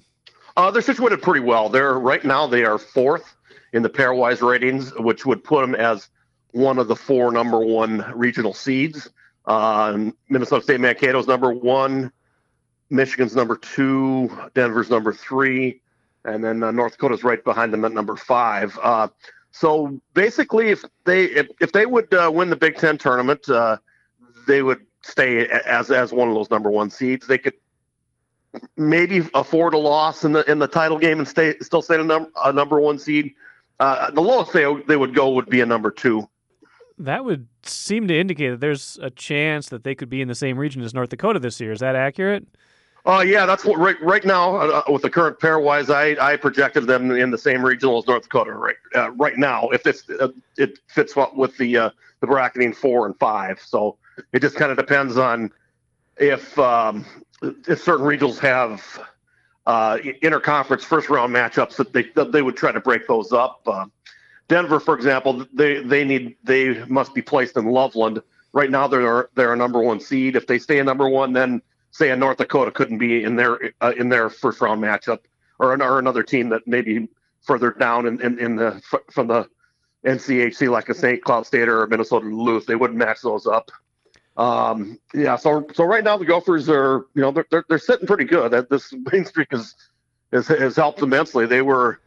Uh, 0.56 0.70
they're 0.70 0.82
situated 0.82 1.22
pretty 1.22 1.40
well. 1.40 1.68
They're 1.68 1.94
right 1.98 2.24
now 2.24 2.46
they 2.46 2.64
are 2.64 2.78
fourth 2.78 3.36
in 3.72 3.82
the 3.82 3.90
pairwise 3.90 4.46
ratings, 4.46 4.92
which 4.98 5.24
would 5.24 5.44
put 5.44 5.60
them 5.62 5.74
as 5.74 6.08
one 6.52 6.78
of 6.78 6.88
the 6.88 6.96
four 6.96 7.32
number 7.32 7.60
one 7.60 8.04
regional 8.14 8.54
seeds. 8.54 9.08
Uh, 9.46 10.10
Minnesota 10.28 10.62
State 10.62 10.80
Mankato's 10.80 11.26
number 11.26 11.52
one, 11.52 12.12
Michigan's 12.90 13.36
number 13.36 13.56
two, 13.56 14.30
Denver's 14.54 14.90
number 14.90 15.12
three, 15.12 15.80
and 16.24 16.44
then 16.44 16.62
uh, 16.62 16.70
North 16.70 16.92
Dakota's 16.92 17.24
right 17.24 17.42
behind 17.42 17.72
them 17.72 17.84
at 17.84 17.92
number 17.92 18.16
five. 18.16 18.78
Uh, 18.82 19.08
so 19.52 20.00
basically, 20.14 20.68
if 20.68 20.84
they 21.04 21.24
if, 21.24 21.48
if 21.60 21.72
they 21.72 21.86
would 21.86 22.12
uh, 22.12 22.30
win 22.32 22.50
the 22.50 22.56
Big 22.56 22.76
Ten 22.76 22.98
tournament, 22.98 23.48
uh, 23.48 23.78
they 24.46 24.62
would 24.62 24.84
stay 25.02 25.46
as 25.48 25.90
as 25.90 26.12
one 26.12 26.28
of 26.28 26.34
those 26.34 26.50
number 26.50 26.70
one 26.70 26.90
seeds. 26.90 27.26
They 27.26 27.38
could 27.38 27.54
maybe 28.76 29.28
afford 29.34 29.74
a 29.74 29.78
loss 29.78 30.24
in 30.24 30.32
the 30.32 30.50
in 30.50 30.58
the 30.58 30.66
title 30.66 30.98
game 30.98 31.18
and 31.18 31.28
stay 31.28 31.56
still 31.60 31.82
stay 31.82 31.96
a, 31.96 32.04
num- 32.04 32.32
a 32.44 32.52
number 32.52 32.80
one 32.80 32.98
seed. 32.98 33.34
Uh, 33.78 34.10
the 34.10 34.20
lowest 34.20 34.52
they 34.52 34.72
they 34.86 34.96
would 34.96 35.14
go 35.14 35.30
would 35.30 35.48
be 35.48 35.60
a 35.60 35.66
number 35.66 35.90
two. 35.90 36.28
That 36.98 37.24
would 37.24 37.48
seem 37.62 38.08
to 38.08 38.18
indicate 38.18 38.50
that 38.50 38.60
there's 38.60 38.98
a 39.00 39.10
chance 39.10 39.70
that 39.70 39.84
they 39.84 39.94
could 39.94 40.10
be 40.10 40.20
in 40.20 40.28
the 40.28 40.34
same 40.34 40.58
region 40.58 40.82
as 40.82 40.92
North 40.92 41.08
Dakota 41.08 41.38
this 41.38 41.60
year. 41.60 41.72
Is 41.72 41.80
that 41.80 41.96
accurate? 41.96 42.46
Oh 43.06 43.16
uh, 43.16 43.20
yeah, 43.22 43.46
that's 43.46 43.64
what 43.64 43.78
right 43.78 44.00
right 44.02 44.24
now 44.24 44.56
uh, 44.56 44.82
with 44.88 45.02
the 45.02 45.08
current 45.08 45.38
pairwise, 45.38 45.88
I 45.88 46.32
I 46.32 46.36
projected 46.36 46.86
them 46.86 47.10
in 47.10 47.30
the 47.30 47.38
same 47.38 47.64
regional 47.64 47.98
as 47.98 48.06
North 48.06 48.24
Dakota 48.24 48.52
right 48.52 48.76
uh, 48.94 49.10
right 49.12 49.38
now. 49.38 49.68
If 49.70 49.86
it's 49.86 50.08
uh, 50.10 50.28
it 50.58 50.78
fits 50.88 51.14
with 51.34 51.56
the 51.56 51.76
uh, 51.78 51.90
the 52.20 52.26
bracketing 52.26 52.74
four 52.74 53.06
and 53.06 53.18
five, 53.18 53.60
so 53.64 53.96
it 54.34 54.40
just 54.40 54.56
kind 54.56 54.70
of 54.70 54.76
depends 54.76 55.16
on 55.16 55.50
if 56.18 56.58
um, 56.58 57.06
if 57.29 57.29
certain 57.42 58.06
regionals 58.06 58.38
have 58.38 59.00
uh, 59.66 59.98
interconference 60.22 60.82
first 60.82 61.08
round 61.08 61.34
matchups 61.34 61.76
that 61.76 61.92
they 61.92 62.04
that 62.14 62.32
they 62.32 62.42
would 62.42 62.56
try 62.56 62.72
to 62.72 62.80
break 62.80 63.06
those 63.06 63.32
up. 63.32 63.60
Uh, 63.66 63.86
Denver, 64.48 64.80
for 64.80 64.94
example, 64.94 65.46
they 65.52 65.82
they 65.82 66.04
need 66.04 66.36
they 66.42 66.84
must 66.86 67.14
be 67.14 67.22
placed 67.22 67.56
in 67.56 67.66
Loveland. 67.66 68.22
Right 68.52 68.70
now, 68.70 68.88
they're 68.88 69.28
they're 69.34 69.52
a 69.52 69.56
number 69.56 69.80
one 69.80 70.00
seed. 70.00 70.36
If 70.36 70.46
they 70.46 70.58
stay 70.58 70.78
a 70.80 70.84
number 70.84 71.08
one, 71.08 71.32
then 71.32 71.62
say 71.92 72.10
a 72.10 72.16
North 72.16 72.38
Dakota 72.38 72.70
couldn't 72.70 72.98
be 72.98 73.22
in 73.22 73.36
their 73.36 73.72
uh, 73.80 73.92
in 73.96 74.08
their 74.08 74.28
first 74.28 74.60
round 74.60 74.82
matchup, 74.82 75.20
or, 75.58 75.80
or 75.80 75.98
another 75.98 76.22
team 76.22 76.48
that 76.48 76.66
maybe 76.66 77.08
further 77.42 77.70
down 77.72 78.06
in, 78.06 78.20
in, 78.20 78.38
in 78.38 78.56
the 78.56 78.82
from 79.10 79.28
the 79.28 79.48
NCHC 80.04 80.70
like 80.70 80.88
a 80.88 80.94
St. 80.94 81.22
Cloud 81.22 81.46
State 81.46 81.68
or 81.68 81.86
Minnesota 81.86 82.28
Duluth. 82.28 82.66
They 82.66 82.76
wouldn't 82.76 82.98
match 82.98 83.20
those 83.22 83.46
up. 83.46 83.70
Um, 84.40 84.98
yeah, 85.12 85.36
so 85.36 85.66
so 85.74 85.84
right 85.84 86.02
now 86.02 86.16
the 86.16 86.24
Gophers 86.24 86.70
are 86.70 87.04
you 87.14 87.20
know 87.20 87.30
they're 87.30 87.44
they're, 87.50 87.64
they're 87.68 87.78
sitting 87.78 88.06
pretty 88.06 88.24
good. 88.24 88.52
This 88.70 88.90
winning 88.90 89.26
streak 89.26 89.48
has, 89.50 89.74
has 90.32 90.48
has 90.48 90.76
helped 90.76 91.02
immensely. 91.02 91.44
They 91.44 91.60
were 91.60 92.00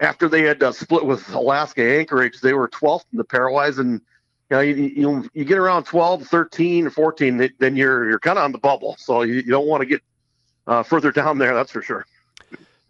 after 0.00 0.28
they 0.28 0.42
had 0.42 0.60
uh, 0.64 0.72
split 0.72 1.06
with 1.06 1.32
Alaska 1.32 1.82
Anchorage, 1.82 2.40
they 2.40 2.54
were 2.54 2.68
12th 2.68 3.04
in 3.12 3.18
the 3.18 3.24
pairwise, 3.24 3.78
and 3.78 4.00
you 4.50 4.56
know 4.56 4.60
you, 4.60 4.74
you, 4.74 5.30
you 5.32 5.44
get 5.44 5.58
around 5.58 5.84
12, 5.84 6.26
13, 6.26 6.90
14, 6.90 7.50
then 7.60 7.76
you're 7.76 8.10
you're 8.10 8.18
kind 8.18 8.36
of 8.36 8.44
on 8.44 8.50
the 8.50 8.58
bubble. 8.58 8.96
So 8.98 9.22
you, 9.22 9.34
you 9.34 9.50
don't 9.50 9.68
want 9.68 9.82
to 9.82 9.86
get 9.86 10.02
uh, 10.66 10.82
further 10.82 11.12
down 11.12 11.38
there. 11.38 11.54
That's 11.54 11.70
for 11.70 11.82
sure. 11.82 12.04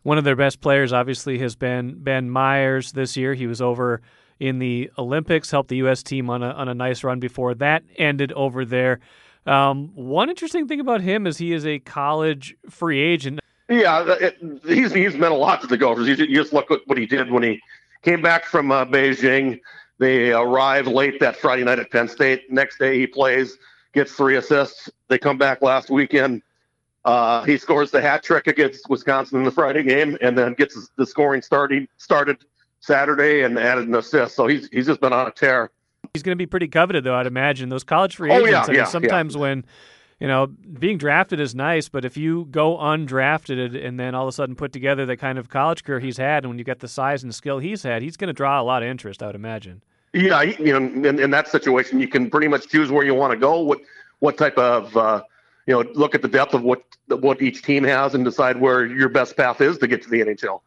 One 0.05 0.17
of 0.17 0.25
their 0.25 0.37
best 0.37 0.63
players, 0.63 0.95
obviously, 0.95 1.39
has 1.41 1.55
been 1.55 2.03
Ben 2.03 2.31
Meyers 2.31 2.93
this 2.93 3.15
year. 3.15 3.35
He 3.35 3.47
was 3.47 3.61
over 3.61 4.01
in 4.39 4.59
the 4.59 4.91
Olympics, 4.99 5.51
helped 5.51 5.69
the 5.69 5.77
U.S. 5.77 6.03
team 6.03 6.31
on 6.31 6.43
a, 6.43 6.51
on 6.51 6.69
a 6.69 6.75
nice 6.75 7.03
run 7.05 7.21
before 7.21 7.55
that 7.55 7.83
ended 7.97 8.33
over 8.33 8.65
there. 8.65 9.01
Um, 9.47 9.93
one 9.95 10.29
interesting 10.29 10.67
thing 10.67 10.81
about 10.81 11.01
him 11.01 11.27
is 11.27 11.39
he 11.39 11.53
is 11.53 11.65
a 11.65 11.79
college 11.79 12.57
free 12.69 13.01
agent. 13.01 13.41
Yeah, 13.69 14.05
it, 14.21 14.37
he's 14.65 14.93
he's 14.93 15.15
meant 15.15 15.33
a 15.33 15.37
lot 15.37 15.61
to 15.63 15.67
the 15.67 15.77
Gophers. 15.77 16.07
You, 16.07 16.15
you, 16.15 16.37
just 16.37 16.53
look 16.53 16.71
at 16.71 16.81
what 16.87 16.99
he 16.99 17.07
did 17.07 17.31
when 17.31 17.43
he 17.43 17.61
came 18.03 18.23
back 18.23 18.45
from 18.45 18.71
uh, 18.71 18.85
Beijing. 18.85 19.61
They 19.99 20.33
arrive 20.33 20.87
late 20.87 21.19
that 21.21 21.37
Friday 21.37 21.65
night 21.65 21.79
at 21.79 21.91
Penn 21.91 22.07
State. 22.07 22.51
Next 22.51 22.79
day 22.79 22.99
he 22.99 23.07
plays, 23.07 23.57
gets 23.93 24.13
three 24.13 24.37
assists. 24.37 24.91
They 25.09 25.19
come 25.19 25.39
back 25.39 25.63
last 25.63 25.91
weekend. 25.91 26.43
Uh, 27.05 27.45
he 27.45 27.57
scores 27.57 27.91
the 27.91 28.01
hat 28.01 28.23
trick 28.23 28.47
against 28.47 28.89
Wisconsin 28.91 29.39
in 29.39 29.45
the 29.45 29.51
Friday 29.51 29.83
game, 29.83 30.19
and 30.21 30.37
then 30.37 30.55
gets 30.55 30.91
the 30.97 31.07
scoring 31.07 31.41
starting 31.41 31.89
started 31.97 32.37
Saturday 32.81 33.43
and 33.43 33.59
added 33.59 33.89
an 33.89 33.95
assist. 33.95 34.37
So 34.37 34.47
he's 34.47 34.69
he's 34.71 34.87
just 34.87 35.01
been 35.01 35.13
on 35.13 35.27
a 35.27 35.31
tear. 35.31 35.71
He's 36.13 36.23
going 36.23 36.37
to 36.37 36.43
be 36.43 36.47
pretty 36.47 36.69
coveted, 36.69 37.05
though. 37.05 37.15
I'd 37.15 37.27
imagine 37.27 37.69
those 37.69 37.85
college 37.85 38.17
free 38.17 38.31
agents. 38.31 38.49
Oh, 38.49 38.51
yeah, 38.51 38.63
I 38.63 38.67
mean, 38.67 38.77
yeah, 38.77 38.85
sometimes 38.85 39.35
yeah. 39.35 39.41
when 39.41 39.65
you 40.21 40.27
know 40.27 40.47
being 40.47 40.99
drafted 40.99 41.41
is 41.41 41.55
nice, 41.55 41.89
but 41.89 42.05
if 42.05 42.17
you 42.17 42.47
go 42.51 42.77
undrafted 42.77 43.85
and 43.85 43.99
then 43.99 44.15
all 44.15 44.25
of 44.25 44.29
a 44.29 44.33
sudden 44.33 44.55
put 44.57 44.73
together 44.73 45.05
the 45.05 45.17
kind 45.17 45.39
of 45.39 45.49
college 45.49 45.85
career 45.85 46.01
he's 46.01 46.17
had, 46.17 46.45
and 46.45 46.51
when 46.51 46.59
you 46.59 46.65
get 46.65 46.81
the 46.81 46.89
size 46.89 47.23
and 47.23 47.35
skill 47.35 47.59
he's 47.59 47.83
had, 47.83 48.03
he's 48.03 48.17
going 48.17 48.29
to 48.29 48.35
draw 48.35 48.61
a 48.61 48.65
lot 48.65 48.83
of 48.83 48.89
interest. 48.89 49.23
I 49.23 49.27
would 49.27 49.35
imagine. 49.35 49.83
Yeah, 50.13 50.41
you 50.43 50.73
know, 50.73 50.79
in, 50.79 51.19
in 51.19 51.31
that 51.31 51.49
situation, 51.49 52.01
you 52.01 52.09
can 52.09 52.31
pretty 52.31 52.49
much 52.49 52.69
choose 52.69 52.91
where 52.91 53.05
you 53.05 53.15
want 53.15 53.33
to 53.33 53.37
go. 53.37 53.61
What 53.61 53.81
what 54.21 54.39
type 54.39 54.57
of 54.57 54.97
uh, 54.97 55.23
you 55.67 55.75
know, 55.75 55.89
look 55.95 56.15
at 56.15 56.23
the 56.23 56.29
depth 56.29 56.55
of 56.55 56.63
what 56.63 56.83
what 57.09 57.43
each 57.43 57.63
team 57.63 57.85
has 57.85 58.15
and 58.15 58.25
decide 58.25 58.61
where 58.61 58.87
your 58.87 59.09
best 59.09 59.37
path 59.37 59.61
is 59.61 59.79
to 59.79 59.87
get 59.87 60.03
to 60.03 60.09
the 60.09 60.21
NHL. 60.21 60.61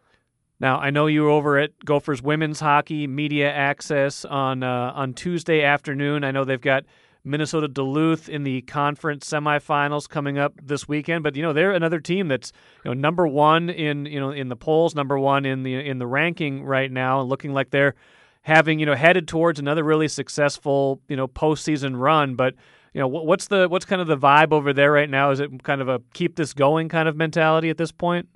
Now, 0.59 0.77
I 0.77 0.89
know 0.89 1.07
you 1.07 1.23
were 1.23 1.29
over 1.29 1.57
at 1.57 1.71
Gophers 1.85 2.21
women's 2.21 2.59
hockey 2.59 3.07
media 3.07 3.51
access 3.51 4.25
on 4.25 4.61
uh, 4.61 4.91
on 4.93 5.13
Tuesday 5.13 5.63
afternoon. 5.63 6.23
I 6.25 6.31
know 6.31 6.43
they've 6.43 6.59
got 6.59 6.83
Minnesota 7.23 7.67
Duluth 7.67 8.27
in 8.27 8.43
the 8.43 8.61
conference 8.63 9.29
semifinals 9.29 10.09
coming 10.09 10.37
up 10.37 10.53
this 10.61 10.87
weekend, 10.87 11.23
but 11.23 11.35
you 11.35 11.41
know 11.41 11.53
they're 11.53 11.71
another 11.71 12.01
team 12.01 12.27
that's 12.27 12.51
you 12.83 12.89
know 12.89 12.93
number 12.93 13.25
one 13.25 13.69
in 13.69 14.05
you 14.05 14.19
know 14.19 14.31
in 14.31 14.49
the 14.49 14.57
polls, 14.57 14.95
number 14.95 15.17
one 15.17 15.45
in 15.45 15.63
the 15.63 15.75
in 15.75 15.97
the 15.97 16.07
ranking 16.07 16.63
right 16.63 16.91
now, 16.91 17.21
and 17.21 17.29
looking 17.29 17.53
like 17.53 17.69
they're 17.69 17.95
having 18.41 18.79
you 18.79 18.85
know 18.85 18.95
headed 18.95 19.29
towards 19.29 19.59
another 19.59 19.83
really 19.83 20.09
successful 20.09 21.01
you 21.07 21.15
know 21.15 21.27
postseason 21.27 21.97
run. 21.97 22.35
But 22.35 22.55
you 22.93 22.99
know 22.99 23.07
what's 23.07 23.47
the 23.47 23.69
what's 23.69 23.85
kind 23.85 24.01
of 24.01 24.07
the 24.07 24.17
vibe 24.17 24.51
over 24.51 24.73
there 24.73 24.91
right 24.91 25.09
now? 25.09 25.31
Is 25.31 25.39
it 25.39 25.63
kind 25.63 25.79
of 25.79 25.87
a 25.87 26.01
keep 26.13 26.35
this 26.35 26.53
going 26.53 26.89
kind 26.89 27.07
of 27.07 27.15
mentality 27.15 27.69
at 27.69 27.77
this 27.77 27.93
point? 27.93 28.27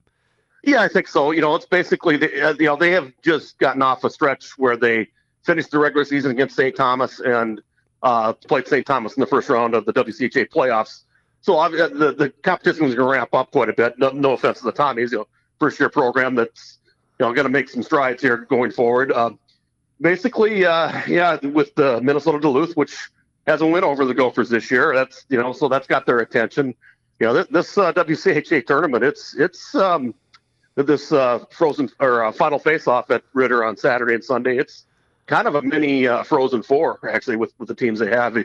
Yeah, 0.63 0.81
I 0.81 0.87
think 0.87 1.07
so. 1.09 1.31
You 1.31 1.41
know, 1.41 1.55
it's 1.55 1.65
basically 1.65 2.15
the, 2.17 2.49
uh, 2.49 2.53
you 2.57 2.65
know 2.67 2.77
they 2.77 2.91
have 2.91 3.11
just 3.21 3.59
gotten 3.59 3.81
off 3.81 4.03
a 4.05 4.09
stretch 4.09 4.57
where 4.57 4.77
they 4.77 5.09
finished 5.43 5.71
the 5.71 5.77
regular 5.77 6.05
season 6.05 6.31
against 6.31 6.55
St. 6.55 6.73
Thomas 6.75 7.19
and 7.19 7.61
uh, 8.01 8.33
played 8.33 8.67
St. 8.67 8.85
Thomas 8.85 9.15
in 9.15 9.21
the 9.21 9.27
first 9.27 9.49
round 9.49 9.75
of 9.75 9.85
the 9.85 9.93
WCHA 9.93 10.49
playoffs. 10.49 11.03
So 11.41 11.59
uh, 11.59 11.67
the 11.69 12.13
the 12.17 12.33
competition 12.43 12.85
is 12.85 12.95
going 12.95 13.07
to 13.07 13.11
ramp 13.11 13.33
up 13.33 13.51
quite 13.51 13.67
a 13.67 13.73
bit. 13.73 13.99
No, 13.99 14.09
no 14.11 14.31
offense 14.31 14.59
to 14.59 14.65
the 14.65 14.71
Tommies, 14.71 15.11
you 15.11 15.19
know, 15.19 15.27
first 15.59 15.79
year 15.79 15.89
program 15.89 16.35
that's 16.35 16.79
you 17.19 17.25
know 17.25 17.33
going 17.33 17.45
to 17.45 17.51
make 17.51 17.67
some 17.67 17.83
strides 17.83 18.21
here 18.21 18.37
going 18.37 18.71
forward. 18.71 19.11
Um, 19.11 19.39
basically, 19.99 20.65
uh, 20.65 21.01
yeah, 21.07 21.35
with 21.45 21.75
the 21.75 21.99
Minnesota 22.01 22.39
Duluth, 22.39 22.77
which 22.77 22.95
has 23.47 23.59
a 23.59 23.67
win 23.67 23.83
over 23.83 24.05
the 24.05 24.13
Gophers 24.13 24.49
this 24.49 24.71
year. 24.71 24.95
That's 24.95 25.25
you 25.27 25.37
know, 25.41 25.51
so 25.51 25.67
that's 25.67 25.87
got 25.87 26.05
their 26.05 26.19
attention. 26.19 26.73
You 27.19 27.27
know, 27.27 27.33
this, 27.33 27.47
this 27.47 27.77
uh, 27.77 27.91
WCHA 27.91 28.65
tournament, 28.65 29.03
it's 29.03 29.35
it's 29.35 29.75
um, 29.75 30.13
this 30.75 31.11
uh, 31.11 31.39
frozen 31.51 31.89
or 31.99 32.25
uh, 32.25 32.31
final 32.31 32.59
face-off 32.59 33.11
at 33.11 33.23
Ridder 33.33 33.63
on 33.63 33.77
Saturday 33.77 34.15
and 34.15 34.23
Sunday. 34.23 34.57
It's 34.57 34.85
kind 35.27 35.47
of 35.47 35.55
a 35.55 35.61
mini 35.61 36.07
uh, 36.07 36.23
Frozen 36.23 36.63
Four 36.63 36.99
actually 37.09 37.37
with 37.37 37.53
with 37.59 37.67
the 37.67 37.75
teams 37.75 37.99
they 37.99 38.09
have. 38.09 38.37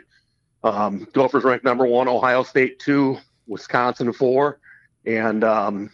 Um, 0.63 1.07
Gophers 1.13 1.43
ranked 1.43 1.65
number 1.65 1.85
one, 1.85 2.07
Ohio 2.07 2.43
State 2.43 2.79
two, 2.79 3.17
Wisconsin 3.47 4.13
four, 4.13 4.59
and 5.05 5.43
um, 5.43 5.91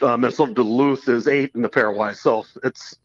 uh, 0.00 0.16
Minnesota 0.16 0.54
Duluth 0.54 1.08
is 1.08 1.26
eight 1.26 1.52
in 1.54 1.62
the 1.62 1.68
pairwise. 1.68 2.16
So 2.16 2.44
it's 2.62 2.96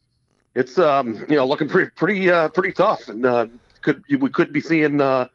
it's 0.55 0.77
um, 0.77 1.25
you 1.29 1.35
know 1.35 1.47
looking 1.47 1.67
pretty 1.67 1.91
pretty 1.91 2.29
uh, 2.29 2.49
pretty 2.49 2.73
tough, 2.73 3.07
and 3.07 3.25
uh, 3.25 3.47
could 3.81 4.03
we 4.09 4.29
could 4.29 4.53
be 4.53 4.61
seeing 4.61 5.01
uh, 5.01 5.27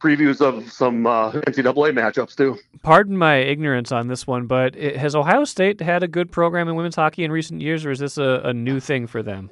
previews 0.00 0.40
of 0.40 0.70
some 0.70 1.06
uh, 1.06 1.32
NCAA 1.32 1.92
matchups 1.92 2.36
too. 2.36 2.58
Pardon 2.82 3.16
my 3.16 3.36
ignorance 3.36 3.92
on 3.92 4.08
this 4.08 4.26
one, 4.26 4.46
but 4.46 4.76
it, 4.76 4.96
has 4.96 5.14
Ohio 5.14 5.44
State 5.44 5.80
had 5.80 6.02
a 6.02 6.08
good 6.08 6.30
program 6.30 6.68
in 6.68 6.74
women's 6.76 6.96
hockey 6.96 7.24
in 7.24 7.32
recent 7.32 7.60
years, 7.60 7.84
or 7.84 7.90
is 7.90 7.98
this 7.98 8.18
a, 8.18 8.42
a 8.44 8.52
new 8.52 8.80
thing 8.80 9.06
for 9.06 9.22
them? 9.22 9.50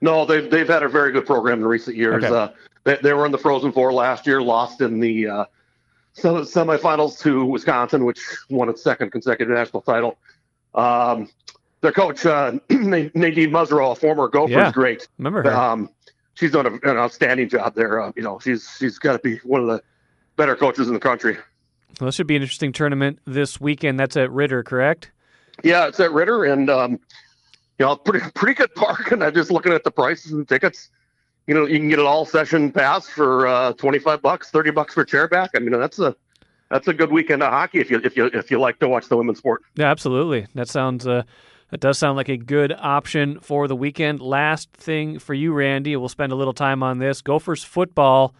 No, 0.00 0.24
they've 0.24 0.50
they've 0.50 0.68
had 0.68 0.82
a 0.82 0.88
very 0.88 1.12
good 1.12 1.26
program 1.26 1.58
in 1.60 1.66
recent 1.66 1.96
years. 1.96 2.24
Okay. 2.24 2.34
Uh, 2.34 2.48
they, 2.84 2.96
they 3.02 3.12
were 3.12 3.26
in 3.26 3.32
the 3.32 3.38
Frozen 3.38 3.72
Four 3.72 3.92
last 3.92 4.26
year, 4.26 4.40
lost 4.40 4.80
in 4.80 4.98
the 5.00 5.26
uh, 5.26 5.44
sem- 6.14 6.34
semifinals 6.36 7.18
to 7.20 7.44
Wisconsin, 7.44 8.04
which 8.04 8.20
won 8.48 8.68
its 8.68 8.82
second 8.82 9.10
consecutive 9.12 9.54
national 9.54 9.82
title. 9.82 10.16
Um, 10.74 11.28
their 11.82 11.92
coach 11.92 12.24
uh, 12.26 12.52
Nadine 12.70 13.50
Muzerall, 13.50 13.92
a 13.92 13.94
former 13.94 14.28
Gopher, 14.28 14.52
Yeah. 14.52 14.68
is 14.68 14.72
great. 14.72 15.08
Remember 15.18 15.42
her? 15.42 15.54
Um, 15.54 15.90
she's 16.40 16.52
done 16.52 16.66
a, 16.66 16.72
an 16.90 16.96
outstanding 16.96 17.48
job 17.48 17.74
there. 17.74 18.00
Uh, 18.00 18.12
you 18.16 18.22
know, 18.22 18.38
she's 18.40 18.68
she's 18.78 18.98
got 18.98 19.12
to 19.12 19.18
be 19.18 19.36
one 19.44 19.60
of 19.60 19.66
the 19.68 19.82
better 20.36 20.56
coaches 20.56 20.88
in 20.88 20.94
the 20.94 21.00
country. 21.00 21.36
well, 22.00 22.06
this 22.06 22.14
should 22.14 22.26
be 22.26 22.36
an 22.36 22.42
interesting 22.42 22.72
tournament 22.72 23.20
this 23.26 23.60
weekend. 23.60 24.00
That's 24.00 24.16
at 24.16 24.32
Ridder, 24.32 24.62
correct? 24.62 25.10
Yeah, 25.62 25.86
it's 25.86 26.00
at 26.00 26.12
Ridder, 26.12 26.44
and 26.44 26.70
um, 26.70 26.92
you 27.78 27.86
know, 27.86 27.94
pretty 27.94 28.28
pretty 28.34 28.54
good 28.54 28.74
park. 28.74 29.12
And 29.12 29.22
I'm 29.22 29.34
just 29.34 29.50
looking 29.50 29.72
at 29.72 29.84
the 29.84 29.90
prices 29.90 30.32
and 30.32 30.48
tickets. 30.48 30.90
You 31.46 31.54
know, 31.54 31.66
you 31.66 31.78
can 31.78 31.88
get 31.88 31.98
an 31.98 32.06
all 32.06 32.24
session 32.24 32.70
pass 32.72 33.08
for 33.08 33.46
uh, 33.46 33.72
25 33.72 34.22
bucks, 34.22 34.50
30 34.50 34.70
bucks 34.70 34.94
for 34.94 35.04
chair 35.04 35.26
back. 35.26 35.50
I 35.54 35.58
mean, 35.58 35.72
that's 35.78 35.98
a 35.98 36.16
that's 36.70 36.88
a 36.88 36.94
good 36.94 37.10
weekend 37.10 37.42
of 37.42 37.50
hockey 37.50 37.80
if 37.80 37.90
you 37.90 38.00
if 38.02 38.16
you 38.16 38.26
if 38.26 38.50
you 38.50 38.58
like 38.58 38.78
to 38.78 38.88
watch 38.88 39.08
the 39.08 39.16
women's 39.16 39.38
sport. 39.38 39.62
Yeah, 39.74 39.90
absolutely. 39.90 40.46
That 40.54 40.68
sounds. 40.68 41.06
Uh, 41.06 41.24
that 41.70 41.80
does 41.80 41.98
sound 41.98 42.16
like 42.16 42.28
a 42.28 42.36
good 42.36 42.72
option 42.72 43.38
for 43.40 43.68
the 43.68 43.76
weekend. 43.76 44.20
Last 44.20 44.70
thing 44.72 45.18
for 45.18 45.34
you, 45.34 45.52
Randy. 45.52 45.96
We'll 45.96 46.08
spend 46.08 46.32
a 46.32 46.36
little 46.36 46.52
time 46.52 46.82
on 46.82 46.98
this. 46.98 47.22
Gophers 47.22 47.62
football. 47.64 48.34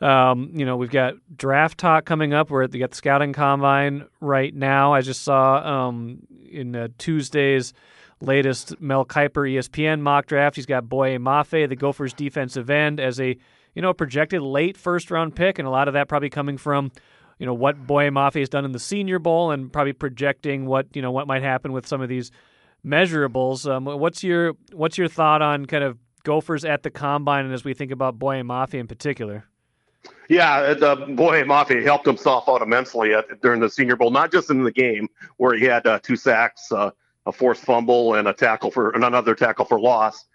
Um, 0.00 0.52
you 0.54 0.64
know, 0.64 0.76
we've 0.76 0.90
got 0.90 1.14
draft 1.36 1.78
talk 1.78 2.04
coming 2.04 2.32
up. 2.32 2.50
We're 2.50 2.62
at 2.62 2.70
the, 2.70 2.78
got 2.78 2.90
the 2.90 2.96
scouting 2.96 3.32
combine 3.32 4.06
right 4.20 4.54
now. 4.54 4.94
I 4.94 5.00
just 5.00 5.22
saw 5.22 5.88
um, 5.88 6.20
in 6.48 6.76
uh, 6.76 6.88
Tuesday's 6.98 7.72
latest 8.20 8.80
Mel 8.80 9.04
Kiper 9.04 9.50
ESPN 9.52 10.00
mock 10.00 10.26
draft. 10.26 10.56
He's 10.56 10.66
got 10.66 10.88
Boye 10.88 11.18
Mafe, 11.18 11.68
the 11.68 11.76
Gophers 11.76 12.12
defensive 12.12 12.70
end, 12.70 13.00
as 13.00 13.20
a 13.20 13.36
you 13.74 13.82
know 13.82 13.92
projected 13.92 14.40
late 14.40 14.76
first 14.76 15.10
round 15.10 15.34
pick, 15.34 15.58
and 15.58 15.66
a 15.66 15.70
lot 15.70 15.88
of 15.88 15.94
that 15.94 16.08
probably 16.08 16.30
coming 16.30 16.58
from 16.58 16.92
you 17.38 17.46
know 17.46 17.54
what 17.54 17.86
Boye 17.86 18.10
Mafe 18.10 18.40
has 18.40 18.48
done 18.48 18.64
in 18.64 18.72
the 18.72 18.78
Senior 18.78 19.18
Bowl, 19.18 19.50
and 19.50 19.72
probably 19.72 19.92
projecting 19.92 20.66
what 20.66 20.86
you 20.94 21.02
know 21.02 21.10
what 21.10 21.26
might 21.26 21.42
happen 21.42 21.72
with 21.72 21.86
some 21.86 22.00
of 22.00 22.08
these 22.08 22.30
measurables. 22.84 23.70
Um, 23.70 23.84
what's 23.84 24.22
your 24.22 24.54
what's 24.72 24.98
your 24.98 25.08
thought 25.08 25.42
on 25.42 25.66
kind 25.66 25.84
of 25.84 25.98
Gophers 26.24 26.64
at 26.64 26.82
the 26.82 26.90
combine, 26.90 27.44
and 27.44 27.54
as 27.54 27.64
we 27.64 27.74
think 27.74 27.90
about 27.90 28.18
Boye 28.18 28.42
Mafe 28.42 28.74
in 28.74 28.86
particular? 28.86 29.44
Yeah, 30.28 30.74
the 30.74 30.96
Boye 30.96 31.42
Mafe 31.42 31.82
helped 31.82 32.06
himself 32.06 32.48
out 32.48 32.60
immensely 32.60 33.14
at, 33.14 33.40
during 33.40 33.60
the 33.60 33.70
Senior 33.70 33.96
Bowl, 33.96 34.10
not 34.10 34.30
just 34.30 34.50
in 34.50 34.62
the 34.62 34.72
game 34.72 35.08
where 35.38 35.56
he 35.56 35.64
had 35.64 35.86
uh, 35.86 35.98
two 36.00 36.16
sacks, 36.16 36.70
uh, 36.70 36.90
a 37.26 37.32
forced 37.32 37.62
fumble, 37.62 38.14
and 38.14 38.28
a 38.28 38.32
tackle 38.32 38.70
for 38.70 38.90
and 38.90 39.04
another 39.04 39.34
tackle 39.34 39.64
for 39.64 39.80
loss. 39.80 40.26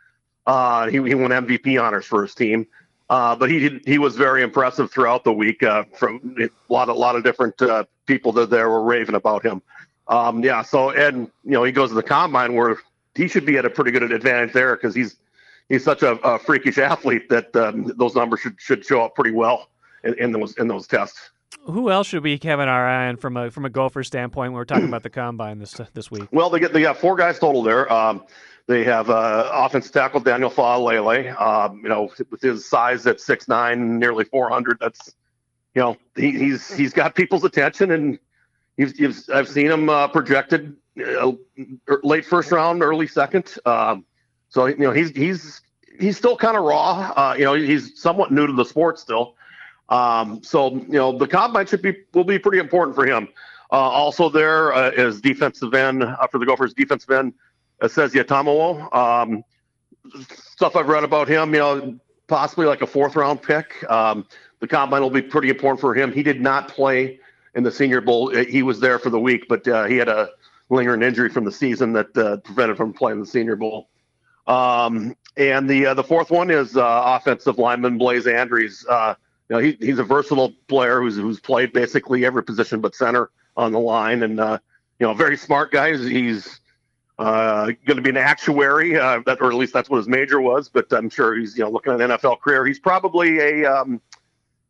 Uh, 0.45 0.88
he, 0.88 0.97
he 0.97 1.15
won 1.15 1.29
MVP 1.29 1.81
honors 1.81 2.05
for 2.05 2.23
his 2.23 2.35
team, 2.35 2.67
uh, 3.09 3.35
but 3.35 3.50
he 3.50 3.59
did, 3.59 3.81
he 3.85 3.97
was 4.00 4.15
very 4.15 4.41
impressive 4.41 4.91
throughout 4.91 5.23
the 5.23 5.31
week. 5.31 5.62
Uh, 5.62 5.83
from 5.95 6.35
a 6.39 6.50
lot 6.73 6.89
a 6.89 6.93
lot 6.93 7.15
of 7.15 7.23
different 7.23 7.62
uh, 7.62 7.83
people 8.07 8.31
that 8.31 8.50
there 8.50 8.69
were 8.69 8.83
raving 8.83 9.15
about 9.15 9.45
him. 9.45 9.62
Um, 10.13 10.43
yeah, 10.43 10.62
so 10.62 10.91
and 10.91 11.32
you 11.43 11.51
know 11.51 11.63
he 11.63 11.72
goes 11.72 11.89
to 11.89 11.96
the 11.96 12.03
combine 12.03 12.53
where 12.53 12.77
he 13.15 13.27
should 13.27 13.46
be 13.46 13.58
at 13.58 13.65
a 13.65 13.70
pretty 13.70 13.89
good 13.89 14.03
advantage 14.12 14.53
there 14.53 14.75
because 14.75 14.93
he's 14.93 15.17
he's 15.70 15.84
such 15.84 16.03
a, 16.03 16.12
a 16.24 16.38
freakish 16.38 16.77
athlete 16.77 17.29
that 17.29 17.55
um, 17.55 17.91
those 17.98 18.13
numbers 18.13 18.41
should 18.41 18.55
should 18.60 18.86
show 18.86 19.01
up 19.01 19.15
pretty 19.15 19.32
well 19.32 19.70
in, 20.03 20.13
in 20.20 20.32
those 20.32 20.55
in 20.58 20.67
those 20.67 20.86
tests. 20.86 21.32
Who 21.65 21.89
else 21.89 22.08
should 22.08 22.22
we 22.22 22.39
have 22.43 22.60
an 22.60 22.70
eye 22.70 23.08
on 23.08 23.17
from 23.17 23.38
a 23.38 23.50
from 23.50 23.65
a 23.65 23.72
Gopher 23.72 24.03
standpoint 24.03 24.51
when 24.51 24.58
we're 24.58 24.65
talking 24.65 24.88
about 24.88 25.01
the 25.01 25.10
combine 25.10 25.58
this 25.58 25.79
this 25.96 26.12
week? 26.12 26.27
Well, 26.32 26.51
they 26.51 26.60
get 26.60 26.74
they 26.74 26.84
got 26.84 26.98
four 26.98 27.15
guys 27.15 27.39
total 27.39 27.63
there. 27.63 27.91
Um, 27.91 28.24
they 28.67 28.84
have 28.84 29.10
uh, 29.10 29.50
offensive 29.51 29.93
tackle 29.93 30.20
Daniel 30.20 30.51
Faalele. 30.51 31.39
Um, 31.41 31.82
you 31.82 31.89
know, 31.89 32.12
with 32.29 32.41
his 32.41 32.70
size 32.70 33.08
at 33.08 33.20
six 33.20 33.48
nine, 33.48 33.98
nearly 33.98 34.25
four 34.25 34.50
hundred. 34.50 34.77
That's 34.79 35.15
you 35.74 35.82
know 35.82 35.98
he, 36.15 36.32
he's 36.32 36.72
he's 36.72 36.93
got 36.93 37.15
people's 37.15 37.43
attention, 37.43 37.89
and 37.89 38.20
he's, 38.77 38.98
he's 38.98 39.30
I've 39.30 39.48
seen 39.48 39.72
him 39.72 39.89
uh, 39.89 40.08
projected 40.08 40.75
uh, 41.03 41.32
late 42.03 42.25
first 42.25 42.51
round, 42.51 42.84
early 42.84 43.08
second. 43.08 43.56
Um, 43.65 44.06
so 44.50 44.68
you 44.68 44.77
know 44.77 44.92
he's 44.92 45.10
he's 45.12 45.62
he's 46.00 46.18
still 46.18 46.38
kind 46.38 46.58
of 46.58 46.63
raw. 46.63 47.13
Uh, 47.15 47.36
you 47.38 47.46
know, 47.46 47.53
he's 47.53 48.00
somewhat 48.00 48.32
new 48.32 48.48
to 48.48 48.53
the 48.53 48.65
sport 48.65 49.00
still. 49.00 49.36
Um, 49.89 50.42
so 50.44 50.75
you 50.75 50.94
know 50.94 51.18
the 51.18 51.27
combine 51.27 51.65
should 51.65 51.82
be 51.82 51.96
will 52.13 52.24
be 52.24 52.39
pretty 52.39 52.60
important 52.60 52.96
for 52.96 53.06
him. 53.06 53.27
Uh, 53.72 53.77
also, 53.77 54.30
there 54.30 54.74
uh, 54.74 54.92
is 54.92 55.20
defensive 55.20 55.74
end 55.74 56.03
uh, 56.03 56.27
for 56.27 56.38
the 56.38 56.46
Gophers. 56.46 56.74
Defensive 56.74 57.10
end 57.10 57.34
uh, 57.82 57.88
Esezi 57.88 58.24
Otomewo. 58.24 58.94
Um, 58.96 59.44
stuff 60.32 60.75
I've 60.75 60.88
read 60.88 61.03
about 61.03 61.27
him, 61.27 61.53
you 61.53 61.60
know, 61.60 62.00
possibly 62.27 62.68
like 62.68 62.82
a 62.82 62.88
fourth 62.88 63.15
round 63.15 63.42
pick. 63.42 63.89
Um, 63.89 64.27
the 64.60 64.68
combine 64.68 65.01
will 65.01 65.10
be 65.10 65.22
pretty 65.22 65.50
important 65.50 65.82
for 65.82 65.96
him. 65.96 66.12
He 66.12 66.24
did 66.24 66.39
not 66.42 66.68
play 66.68 67.20
in 67.55 67.63
the 67.63 67.72
Senior 67.72 68.01
Bowl. 68.01 68.29
He 68.29 68.63
was 68.63 68.79
there 68.79 69.00
for 69.00 69.10
the 69.10 69.19
week, 69.19 69.45
but 69.48 69.67
uh, 69.67 69.86
he 69.86 69.98
had 69.98 70.10
a 70.10 70.29
lingering 70.69 71.01
injury 71.01 71.29
from 71.29 71.45
the 71.45 71.51
season 71.51 71.93
that 71.93 72.17
uh, 72.17 72.38
prevented 72.38 72.72
him 72.72 72.77
from 72.77 72.93
playing 72.93 73.19
the 73.19 73.25
Senior 73.25 73.55
Bowl. 73.55 73.89
Um, 74.48 75.15
and 75.38 75.69
the 75.69 75.88
uh, 75.88 75.93
the 75.93 76.03
fourth 76.03 76.29
one 76.29 76.51
is 76.51 76.75
uh, 76.75 77.03
offensive 77.05 77.57
lineman 77.57 77.98
Blaise 77.98 78.25
Andries. 78.25 78.86
Uh, 78.88 79.15
you 79.50 79.55
know, 79.55 79.62
he, 79.62 79.77
he's 79.79 80.00
a 80.00 80.03
versatile 80.03 80.53
player 80.67 81.01
who's 81.01 81.15
who's 81.15 81.39
played 81.39 81.74
basically 81.74 82.25
every 82.25 82.43
position 82.43 82.81
but 82.81 82.95
center 82.95 83.29
on 83.55 83.72
the 83.72 83.79
line, 83.79 84.24
and 84.24 84.39
uh, 84.39 84.60
you 85.00 85.07
know, 85.07 85.13
very 85.13 85.38
smart 85.38 85.72
guy. 85.72 85.91
He's, 85.95 86.07
he's 86.07 86.60
going 87.17 87.77
to 87.86 88.01
be 88.01 88.10
an 88.10 88.17
actuary, 88.17 88.93
that, 88.93 89.38
or 89.39 89.50
at 89.50 89.57
least 89.57 89.72
that's 89.72 89.89
what 89.89 89.98
his 89.98 90.07
major 90.07 90.41
was. 90.41 90.69
But 90.69 90.91
I'm 90.91 91.10
sure 91.10 91.36
he's 91.36 91.57
you 91.57 91.63
know 91.63 91.69
looking 91.69 91.93
at 91.93 92.01
an 92.01 92.12
NFL 92.12 92.41
career. 92.41 92.65
He's 92.65 92.79
probably 92.79 93.39
a 93.39 93.65
um, 93.65 94.01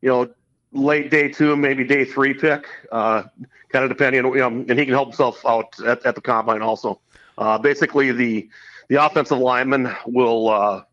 you 0.01 0.09
know 0.09 0.29
late 0.73 1.09
day 1.09 1.29
two, 1.29 1.55
maybe 1.55 1.83
day 1.83 2.03
three 2.03 2.33
pick, 2.33 2.67
uh, 2.91 3.23
kind 3.69 3.83
of 3.83 3.89
depending 3.89 4.25
on 4.25 4.33
you 4.33 4.39
know, 4.39 4.47
and 4.47 4.79
he 4.79 4.85
can 4.85 4.93
help 4.93 5.09
himself 5.09 5.45
out 5.45 5.79
at, 5.81 6.05
at 6.05 6.15
the 6.15 6.21
combine 6.21 6.61
also. 6.61 6.99
Uh, 7.37 7.57
basically, 7.57 8.11
the 8.11 8.49
the 8.89 9.03
offensive 9.03 9.37
linemen 9.37 9.95
will 10.05 10.49
uh, 10.49 10.83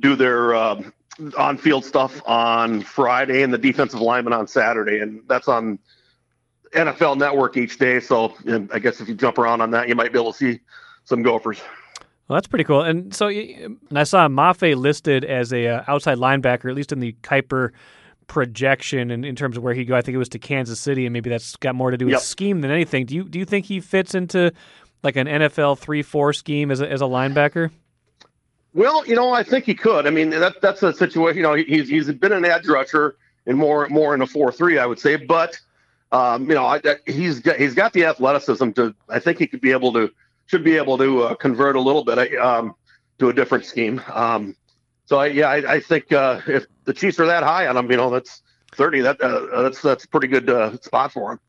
do 0.00 0.16
their 0.16 0.54
uh, 0.54 0.82
on-field 1.38 1.84
stuff 1.84 2.20
on 2.26 2.80
Friday, 2.82 3.42
and 3.42 3.52
the 3.52 3.58
defensive 3.58 4.00
linemen 4.00 4.32
on 4.32 4.46
Saturday, 4.46 5.00
and 5.00 5.22
that's 5.28 5.48
on 5.48 5.78
NFL 6.72 7.18
Network 7.18 7.56
each 7.56 7.78
day. 7.78 8.00
So 8.00 8.34
I 8.72 8.78
guess 8.78 9.00
if 9.00 9.08
you 9.08 9.14
jump 9.14 9.38
around 9.38 9.60
on 9.60 9.70
that, 9.72 9.88
you 9.88 9.94
might 9.94 10.12
be 10.12 10.18
able 10.18 10.32
to 10.32 10.38
see 10.38 10.60
some 11.04 11.22
Gophers. 11.22 11.60
Well, 12.28 12.36
that's 12.36 12.46
pretty 12.46 12.64
cool. 12.64 12.82
And 12.82 13.14
so, 13.14 13.28
and 13.28 13.78
I 13.94 14.04
saw 14.04 14.26
Mafe 14.28 14.74
listed 14.74 15.24
as 15.24 15.52
a 15.52 15.66
uh, 15.66 15.84
outside 15.86 16.18
linebacker, 16.18 16.70
at 16.70 16.74
least 16.74 16.92
in 16.92 17.00
the 17.00 17.14
Kiper 17.22 17.70
projection, 18.26 19.10
and 19.10 19.24
in 19.24 19.36
terms 19.36 19.56
of 19.56 19.62
where 19.62 19.74
he 19.74 19.84
go. 19.84 19.96
I 19.96 20.02
think 20.02 20.14
it 20.14 20.18
was 20.18 20.28
to 20.30 20.38
Kansas 20.38 20.80
City, 20.80 21.06
and 21.06 21.12
maybe 21.12 21.30
that's 21.30 21.56
got 21.56 21.74
more 21.74 21.90
to 21.90 21.96
do 21.96 22.06
with 22.06 22.12
yep. 22.12 22.20
scheme 22.22 22.60
than 22.60 22.70
anything. 22.70 23.06
Do 23.06 23.14
you 23.14 23.24
do 23.24 23.38
you 23.38 23.44
think 23.44 23.66
he 23.66 23.80
fits 23.80 24.14
into 24.14 24.52
like 25.02 25.16
an 25.16 25.26
NFL 25.26 25.78
three 25.78 26.02
four 26.02 26.32
scheme 26.32 26.70
as 26.70 26.80
a, 26.80 26.90
as 26.90 27.00
a 27.00 27.06
linebacker? 27.06 27.70
Well, 28.74 29.06
you 29.06 29.14
know, 29.14 29.32
I 29.32 29.42
think 29.42 29.66
he 29.66 29.74
could. 29.74 30.06
I 30.06 30.10
mean, 30.10 30.30
that 30.30 30.60
that's 30.62 30.82
a 30.82 30.92
situation. 30.92 31.38
You 31.38 31.42
know, 31.42 31.54
he's 31.54 31.88
he's 31.88 32.10
been 32.12 32.32
an 32.32 32.44
edge 32.44 32.66
rusher 32.66 33.16
and 33.46 33.58
more 33.58 33.88
more 33.88 34.14
in 34.14 34.22
a 34.22 34.26
four 34.26 34.50
three, 34.52 34.78
I 34.78 34.86
would 34.86 34.98
say. 34.98 35.16
But 35.16 35.58
um, 36.10 36.48
you 36.48 36.54
know, 36.54 36.66
I, 36.66 36.80
he's 37.06 37.40
got, 37.40 37.56
he's 37.56 37.74
got 37.74 37.92
the 37.92 38.04
athleticism 38.04 38.70
to. 38.72 38.94
I 39.08 39.18
think 39.18 39.38
he 39.38 39.46
could 39.46 39.60
be 39.60 39.72
able 39.72 39.92
to 39.94 40.10
should 40.46 40.64
be 40.64 40.76
able 40.76 40.98
to 40.98 41.22
uh, 41.22 41.34
convert 41.34 41.76
a 41.76 41.80
little 41.80 42.04
bit 42.04 42.38
um, 42.38 42.74
to 43.18 43.28
a 43.28 43.32
different 43.32 43.64
scheme. 43.64 44.00
Um, 44.12 44.56
so 45.12 45.18
I, 45.18 45.26
yeah, 45.26 45.48
I, 45.48 45.74
I 45.74 45.80
think 45.80 46.10
uh, 46.10 46.40
if 46.46 46.64
the 46.86 46.94
Chiefs 46.94 47.20
are 47.20 47.26
that 47.26 47.42
high 47.42 47.66
on 47.66 47.76
him, 47.76 47.90
you 47.90 47.98
know, 47.98 48.08
that's 48.08 48.42
thirty. 48.74 49.02
That 49.02 49.20
uh, 49.20 49.60
that's 49.60 49.82
that's 49.82 50.04
a 50.04 50.08
pretty 50.08 50.26
good 50.26 50.48
uh, 50.48 50.74
spot 50.78 51.12
for 51.12 51.32
him. 51.32 51.40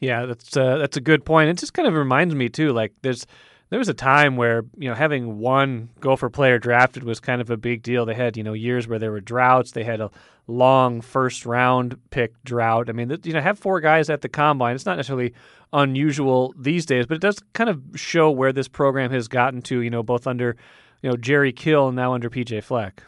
Yeah, 0.00 0.26
that's 0.26 0.56
uh, 0.56 0.78
that's 0.78 0.96
a 0.96 1.00
good 1.00 1.24
point. 1.24 1.48
It 1.48 1.56
just 1.56 1.72
kind 1.72 1.86
of 1.86 1.94
reminds 1.94 2.34
me 2.34 2.48
too, 2.48 2.72
like 2.72 2.92
there's 3.02 3.28
there 3.70 3.78
was 3.78 3.88
a 3.88 3.94
time 3.94 4.36
where 4.36 4.64
you 4.76 4.88
know 4.88 4.96
having 4.96 5.38
one 5.38 5.90
Gopher 6.00 6.30
player 6.30 6.58
drafted 6.58 7.04
was 7.04 7.20
kind 7.20 7.40
of 7.40 7.48
a 7.48 7.56
big 7.56 7.84
deal. 7.84 8.04
They 8.04 8.14
had 8.14 8.36
you 8.36 8.42
know 8.42 8.54
years 8.54 8.88
where 8.88 8.98
there 8.98 9.12
were 9.12 9.20
droughts. 9.20 9.70
They 9.70 9.84
had 9.84 10.00
a 10.00 10.10
long 10.48 11.00
first 11.00 11.46
round 11.46 11.96
pick 12.10 12.32
drought. 12.42 12.88
I 12.88 12.92
mean, 12.92 13.16
you 13.22 13.34
know, 13.34 13.40
have 13.40 13.56
four 13.56 13.80
guys 13.80 14.10
at 14.10 14.22
the 14.22 14.28
combine. 14.28 14.74
It's 14.74 14.84
not 14.84 14.96
necessarily 14.96 15.32
unusual 15.72 16.54
these 16.58 16.86
days, 16.86 17.06
but 17.06 17.14
it 17.14 17.20
does 17.20 17.38
kind 17.52 17.70
of 17.70 17.80
show 17.94 18.32
where 18.32 18.52
this 18.52 18.66
program 18.66 19.12
has 19.12 19.28
gotten 19.28 19.62
to. 19.62 19.80
You 19.80 19.90
know, 19.90 20.02
both 20.02 20.26
under 20.26 20.56
you 21.02 21.10
know 21.10 21.16
Jerry 21.16 21.52
Kill 21.52 21.86
and 21.86 21.94
now 21.94 22.14
under 22.14 22.28
PJ 22.28 22.64
Fleck. 22.64 23.04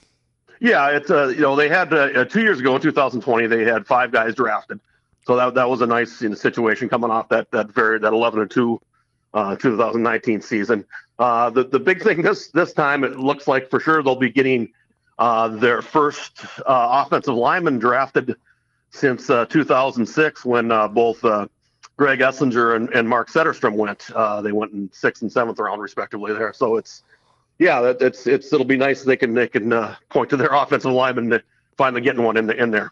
Yeah, 0.64 0.96
it's 0.96 1.11
uh, 1.11 1.27
you 1.27 1.42
know 1.42 1.57
they 1.57 1.68
had 1.68 1.92
uh, 1.92 2.24
two 2.24 2.40
years 2.40 2.59
ago 2.59 2.74
in 2.74 2.81
2020 2.81 3.46
they 3.48 3.64
had 3.64 3.87
five 3.87 4.11
guys 4.11 4.35
drafted. 4.35 4.81
So 5.27 5.37
that 5.37 5.53
that 5.57 5.68
was 5.68 5.83
a 5.83 5.87
nice 5.87 6.22
you 6.22 6.31
know, 6.31 6.35
situation 6.35 6.88
coming 6.88 7.11
off 7.11 7.29
that 7.29 7.50
that 7.50 7.70
very 7.74 7.98
that 7.98 8.14
11 8.14 8.40
and 8.40 8.50
two 8.50 8.81
uh, 9.35 9.57
2019 9.57 10.40
season. 10.40 10.87
Uh, 11.18 11.50
the 11.50 11.64
the 11.64 11.79
big 11.79 12.03
thing 12.03 12.22
this 12.22 12.48
this 12.48 12.72
time 12.72 13.05
it 13.05 13.18
looks 13.18 13.46
like 13.46 13.68
for 13.68 13.79
sure 13.79 14.03
they'll 14.03 14.16
be 14.16 14.31
getting 14.31 14.72
uh, 15.18 15.48
their 15.48 15.83
first 15.83 16.46
uh, 16.61 17.05
offensive 17.05 17.35
lineman 17.35 17.79
drafted 17.79 18.35
since 18.88 19.29
uh, 19.29 19.44
2006 19.44 20.46
when 20.46 20.72
uh, 20.72 20.88
both 20.88 21.20
Greg 21.98 22.20
Esslinger 22.20 22.74
and, 22.74 22.88
and 22.94 23.07
Mark 23.07 23.31
Setterstrom 23.31 23.74
went. 23.74 24.07
they 24.42 24.53
went 24.53 24.72
in 24.72 24.90
sixth 24.94 25.20
and 25.20 25.31
seventh 25.31 25.59
round 25.59 25.83
respectively 25.83 26.33
there. 26.33 26.55
So 26.55 26.79
it's 26.79 27.03
yeah, 27.59 27.81
that, 27.81 28.03
it's 28.03 28.27
it's 28.27 28.53
it'll 28.53 28.67
be 28.67 28.77
nice 28.77 29.03
they 29.03 29.17
can 29.17 29.35
they 29.35 29.49
can 29.49 29.71
point 30.11 30.31
to 30.31 30.37
their 30.37 30.49
offensive 30.53 30.93
lineman 30.93 31.40
finally 31.77 32.03
getting 32.03 32.23
one 32.23 32.37
in 32.37 32.47
the, 32.47 32.61
in 32.61 32.71
there. 32.71 32.90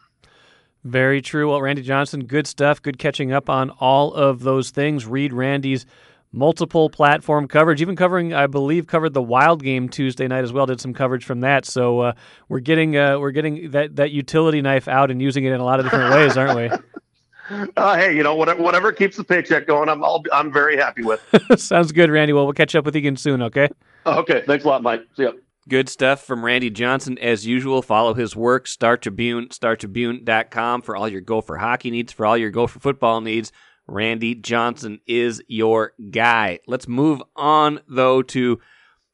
Very 0.84 1.22
true. 1.22 1.50
Well, 1.50 1.62
Randy 1.62 1.82
Johnson, 1.82 2.24
good 2.24 2.46
stuff. 2.46 2.82
Good 2.82 2.98
catching 2.98 3.32
up 3.32 3.48
on 3.48 3.70
all 3.70 4.12
of 4.12 4.40
those 4.40 4.70
things. 4.70 5.06
Read 5.06 5.32
Randy's 5.32 5.86
multiple 6.32 6.90
platform 6.90 7.46
coverage, 7.46 7.80
even 7.80 7.94
covering, 7.94 8.34
I 8.34 8.46
believe, 8.46 8.86
covered 8.86 9.14
the 9.14 9.22
Wild 9.22 9.62
game 9.62 9.88
Tuesday 9.88 10.26
night 10.26 10.42
as 10.42 10.52
well. 10.52 10.66
Did 10.66 10.80
some 10.80 10.94
coverage 10.94 11.24
from 11.24 11.40
that. 11.40 11.66
So 11.66 12.00
uh, 12.00 12.12
we're 12.48 12.60
getting 12.60 12.96
uh, 12.96 13.18
we're 13.18 13.30
getting 13.30 13.70
that 13.70 13.96
that 13.96 14.10
utility 14.10 14.60
knife 14.60 14.88
out 14.88 15.10
and 15.10 15.22
using 15.22 15.44
it 15.44 15.52
in 15.52 15.60
a 15.60 15.64
lot 15.64 15.78
of 15.78 15.86
different 15.86 16.14
ways, 16.14 16.36
aren't 16.36 16.56
we? 16.56 17.68
Uh, 17.76 17.96
hey, 17.96 18.16
you 18.16 18.22
know, 18.22 18.34
whatever, 18.34 18.62
whatever 18.62 18.92
keeps 18.92 19.16
the 19.16 19.24
paycheck 19.24 19.66
going, 19.66 19.88
I'm 19.88 20.02
I'll, 20.02 20.24
I'm 20.32 20.52
very 20.52 20.76
happy 20.76 21.02
with. 21.02 21.22
Sounds 21.56 21.92
good, 21.92 22.10
Randy. 22.10 22.32
Well, 22.32 22.44
we'll 22.44 22.54
catch 22.54 22.74
up 22.74 22.84
with 22.84 22.94
you 22.94 23.00
again 23.00 23.16
soon. 23.16 23.42
Okay. 23.42 23.68
Okay. 24.06 24.42
Thanks 24.46 24.64
a 24.64 24.68
lot, 24.68 24.82
Mike. 24.82 25.02
See 25.16 25.24
ya. 25.24 25.32
Good 25.68 25.88
stuff 25.88 26.24
from 26.24 26.44
Randy 26.44 26.70
Johnson. 26.70 27.18
As 27.18 27.46
usual, 27.46 27.82
follow 27.82 28.14
his 28.14 28.34
work, 28.34 28.66
Star 28.66 28.96
Tribune, 28.96 29.48
startribune.com 29.48 30.82
for 30.82 30.96
all 30.96 31.08
your 31.08 31.20
Gopher 31.20 31.58
hockey 31.58 31.92
needs, 31.92 32.12
for 32.12 32.26
all 32.26 32.36
your 32.36 32.50
Gopher 32.50 32.80
football 32.80 33.20
needs. 33.20 33.52
Randy 33.86 34.34
Johnson 34.34 35.00
is 35.06 35.40
your 35.46 35.92
guy. 36.10 36.58
Let's 36.66 36.88
move 36.88 37.22
on, 37.36 37.80
though, 37.88 38.22
to, 38.22 38.60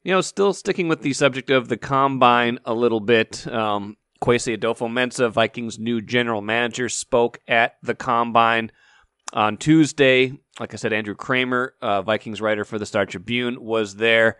you 0.03 0.11
know, 0.11 0.21
still 0.21 0.53
sticking 0.53 0.87
with 0.87 1.01
the 1.01 1.13
subject 1.13 1.51
of 1.51 1.67
the 1.67 1.77
combine 1.77 2.57
a 2.65 2.73
little 2.73 2.99
bit. 2.99 3.45
Um, 3.47 3.97
Kwesi 4.21 4.57
Adofo-Mensah, 4.57 5.31
Vikings' 5.31 5.77
new 5.77 6.01
general 6.01 6.41
manager, 6.41 6.89
spoke 6.89 7.39
at 7.47 7.75
the 7.83 7.95
combine 7.95 8.71
on 9.33 9.57
Tuesday. 9.57 10.33
Like 10.59 10.73
I 10.73 10.77
said, 10.77 10.93
Andrew 10.93 11.15
Kramer, 11.15 11.75
uh, 11.81 12.01
Vikings 12.01 12.41
writer 12.41 12.65
for 12.65 12.79
the 12.79 12.85
Star 12.87 13.05
Tribune, 13.05 13.63
was 13.63 13.95
there 13.95 14.37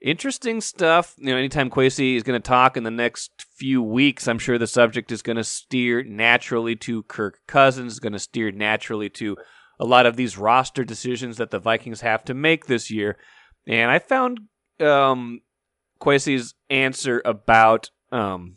interesting 0.00 0.60
stuff. 0.60 1.14
You 1.18 1.26
know, 1.26 1.36
anytime 1.36 1.70
Kwesi 1.70 2.16
is 2.16 2.22
going 2.22 2.40
to 2.40 2.46
talk 2.46 2.76
in 2.76 2.84
the 2.84 2.90
next 2.90 3.46
few 3.56 3.82
weeks, 3.82 4.28
I'm 4.28 4.38
sure 4.38 4.58
the 4.58 4.66
subject 4.66 5.12
is 5.12 5.22
going 5.22 5.36
to 5.36 5.44
steer 5.44 6.02
naturally 6.02 6.76
to 6.76 7.02
Kirk 7.04 7.40
Cousins, 7.46 7.98
going 7.98 8.12
to 8.12 8.18
steer 8.18 8.50
naturally 8.50 9.08
to 9.10 9.36
a 9.78 9.84
lot 9.84 10.06
of 10.06 10.16
these 10.16 10.36
roster 10.36 10.84
decisions 10.84 11.38
that 11.38 11.50
the 11.50 11.58
Vikings 11.58 12.02
have 12.02 12.24
to 12.24 12.34
make 12.34 12.66
this 12.66 12.90
year. 12.90 13.16
And 13.66 13.90
I 13.90 13.98
found 13.98 14.40
um, 14.80 15.40
Kwesi's 16.00 16.54
answer 16.68 17.22
about 17.24 17.90
um, 18.12 18.56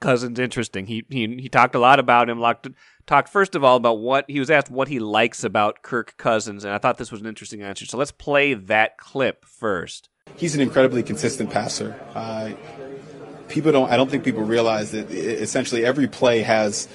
Cousins 0.00 0.38
interesting. 0.38 0.86
He, 0.86 1.04
he 1.08 1.38
he 1.40 1.48
talked 1.48 1.74
a 1.74 1.80
lot 1.80 1.98
about 1.98 2.28
him. 2.28 2.38
Talked, 2.38 2.68
talked 3.06 3.28
first 3.28 3.54
of 3.54 3.64
all 3.64 3.76
about 3.76 4.00
what 4.00 4.26
he 4.28 4.38
was 4.38 4.50
asked 4.50 4.70
what 4.70 4.88
he 4.88 4.98
likes 4.98 5.44
about 5.44 5.82
Kirk 5.82 6.16
Cousins, 6.18 6.64
and 6.64 6.74
I 6.74 6.78
thought 6.78 6.98
this 6.98 7.12
was 7.12 7.20
an 7.20 7.26
interesting 7.26 7.62
answer. 7.62 7.86
So 7.86 7.96
let's 7.96 8.12
play 8.12 8.54
that 8.54 8.98
clip 8.98 9.44
first. 9.44 10.08
He's 10.36 10.54
an 10.54 10.60
incredibly 10.60 11.02
consistent 11.02 11.50
passer. 11.50 11.98
Uh, 12.14 12.52
people 13.48 13.72
don't. 13.72 13.90
I 13.90 13.96
don't 13.96 14.10
think 14.10 14.24
people 14.24 14.42
realize 14.42 14.90
that 14.92 15.10
essentially 15.10 15.84
every 15.84 16.08
play 16.08 16.40
has 16.40 16.88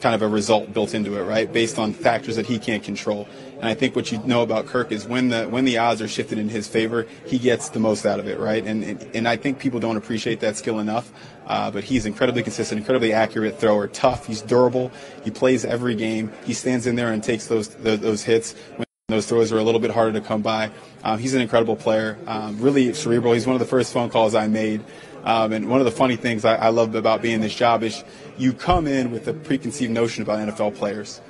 kind 0.00 0.14
of 0.14 0.22
a 0.22 0.28
result 0.28 0.72
built 0.72 0.94
into 0.94 1.18
it, 1.18 1.24
right? 1.24 1.52
Based 1.52 1.78
on 1.78 1.92
factors 1.92 2.36
that 2.36 2.46
he 2.46 2.58
can't 2.58 2.82
control. 2.82 3.28
And 3.56 3.64
I 3.64 3.74
think 3.74 3.96
what 3.96 4.12
you 4.12 4.18
know 4.18 4.42
about 4.42 4.66
Kirk 4.66 4.92
is 4.92 5.06
when 5.06 5.28
the 5.28 5.46
when 5.48 5.64
the 5.64 5.78
odds 5.78 6.00
are 6.00 6.08
shifted 6.08 6.38
in 6.38 6.48
his 6.48 6.68
favor, 6.68 7.06
he 7.26 7.38
gets 7.38 7.70
the 7.70 7.80
most 7.80 8.06
out 8.06 8.20
of 8.20 8.28
it, 8.28 8.38
right? 8.38 8.64
And 8.64 8.84
and, 8.84 9.02
and 9.14 9.28
I 9.28 9.36
think 9.36 9.58
people 9.58 9.80
don't 9.80 9.96
appreciate 9.96 10.40
that 10.40 10.56
skill 10.56 10.78
enough. 10.78 11.10
Uh, 11.46 11.70
but 11.70 11.82
he's 11.82 12.04
incredibly 12.04 12.42
consistent, 12.42 12.78
incredibly 12.78 13.12
accurate 13.12 13.58
thrower, 13.58 13.88
tough. 13.88 14.26
He's 14.26 14.42
durable. 14.42 14.92
He 15.24 15.30
plays 15.30 15.64
every 15.64 15.94
game. 15.94 16.30
He 16.44 16.52
stands 16.52 16.86
in 16.86 16.94
there 16.94 17.10
and 17.10 17.24
takes 17.24 17.46
those 17.46 17.68
those, 17.68 18.00
those 18.00 18.22
hits. 18.22 18.54
When 18.76 18.87
those 19.08 19.24
throws 19.24 19.50
are 19.52 19.58
a 19.58 19.62
little 19.62 19.80
bit 19.80 19.90
harder 19.90 20.20
to 20.20 20.20
come 20.20 20.42
by. 20.42 20.70
Um, 21.02 21.18
he's 21.18 21.32
an 21.32 21.40
incredible 21.40 21.76
player, 21.76 22.18
um, 22.26 22.60
really 22.60 22.92
cerebral. 22.92 23.32
He's 23.32 23.46
one 23.46 23.56
of 23.56 23.60
the 23.60 23.64
first 23.64 23.90
phone 23.90 24.10
calls 24.10 24.34
I 24.34 24.48
made. 24.48 24.84
Um, 25.24 25.54
and 25.54 25.70
one 25.70 25.80
of 25.80 25.86
the 25.86 25.90
funny 25.90 26.16
things 26.16 26.44
I, 26.44 26.56
I 26.56 26.68
love 26.68 26.94
about 26.94 27.22
being 27.22 27.36
in 27.36 27.40
this 27.40 27.54
job 27.54 27.82
is 27.82 28.04
you 28.36 28.52
come 28.52 28.86
in 28.86 29.10
with 29.10 29.26
a 29.26 29.32
preconceived 29.32 29.90
notion 29.90 30.22
about 30.22 30.46
NFL 30.46 30.74
players, 30.74 31.22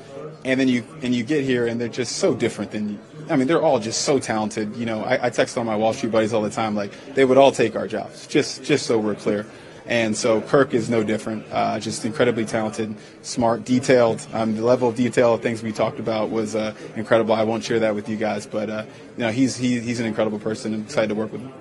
and 0.44 0.58
then 0.58 0.66
you 0.66 0.84
and 1.02 1.14
you 1.14 1.22
get 1.22 1.44
here 1.44 1.68
and 1.68 1.80
they're 1.80 1.86
just 1.86 2.16
so 2.16 2.34
different 2.34 2.72
than. 2.72 2.88
you, 2.88 2.98
I 3.30 3.36
mean, 3.36 3.46
they're 3.46 3.62
all 3.62 3.78
just 3.78 4.02
so 4.02 4.18
talented. 4.18 4.74
You 4.74 4.84
know, 4.84 5.04
I, 5.04 5.26
I 5.26 5.30
text 5.30 5.56
all 5.56 5.62
my 5.62 5.76
Wall 5.76 5.92
Street 5.92 6.10
buddies 6.10 6.32
all 6.32 6.42
the 6.42 6.50
time, 6.50 6.74
like 6.74 6.90
they 7.14 7.24
would 7.24 7.38
all 7.38 7.52
take 7.52 7.76
our 7.76 7.86
jobs, 7.86 8.26
just 8.26 8.64
just 8.64 8.86
so 8.86 8.98
we're 8.98 9.14
clear. 9.14 9.46
And 9.88 10.14
so 10.14 10.42
Kirk 10.42 10.74
is 10.74 10.90
no 10.90 11.02
different. 11.02 11.46
Uh, 11.50 11.80
just 11.80 12.04
incredibly 12.04 12.44
talented, 12.44 12.94
smart, 13.22 13.64
detailed. 13.64 14.24
Um, 14.34 14.54
the 14.54 14.62
level 14.62 14.90
of 14.90 14.96
detail 14.96 15.32
of 15.32 15.40
things 15.40 15.62
we 15.62 15.72
talked 15.72 15.98
about 15.98 16.28
was 16.28 16.54
uh, 16.54 16.74
incredible. 16.94 17.34
I 17.34 17.44
won't 17.44 17.64
share 17.64 17.80
that 17.80 17.94
with 17.94 18.06
you 18.06 18.18
guys, 18.18 18.46
but 18.46 18.68
uh, 18.68 18.84
you 19.16 19.24
know 19.24 19.30
he's 19.30 19.56
he, 19.56 19.80
he's 19.80 19.98
an 19.98 20.04
incredible 20.04 20.38
person. 20.38 20.74
I'm 20.74 20.82
excited 20.82 21.08
to 21.08 21.14
work 21.14 21.32
with 21.32 21.40
him. 21.40 21.52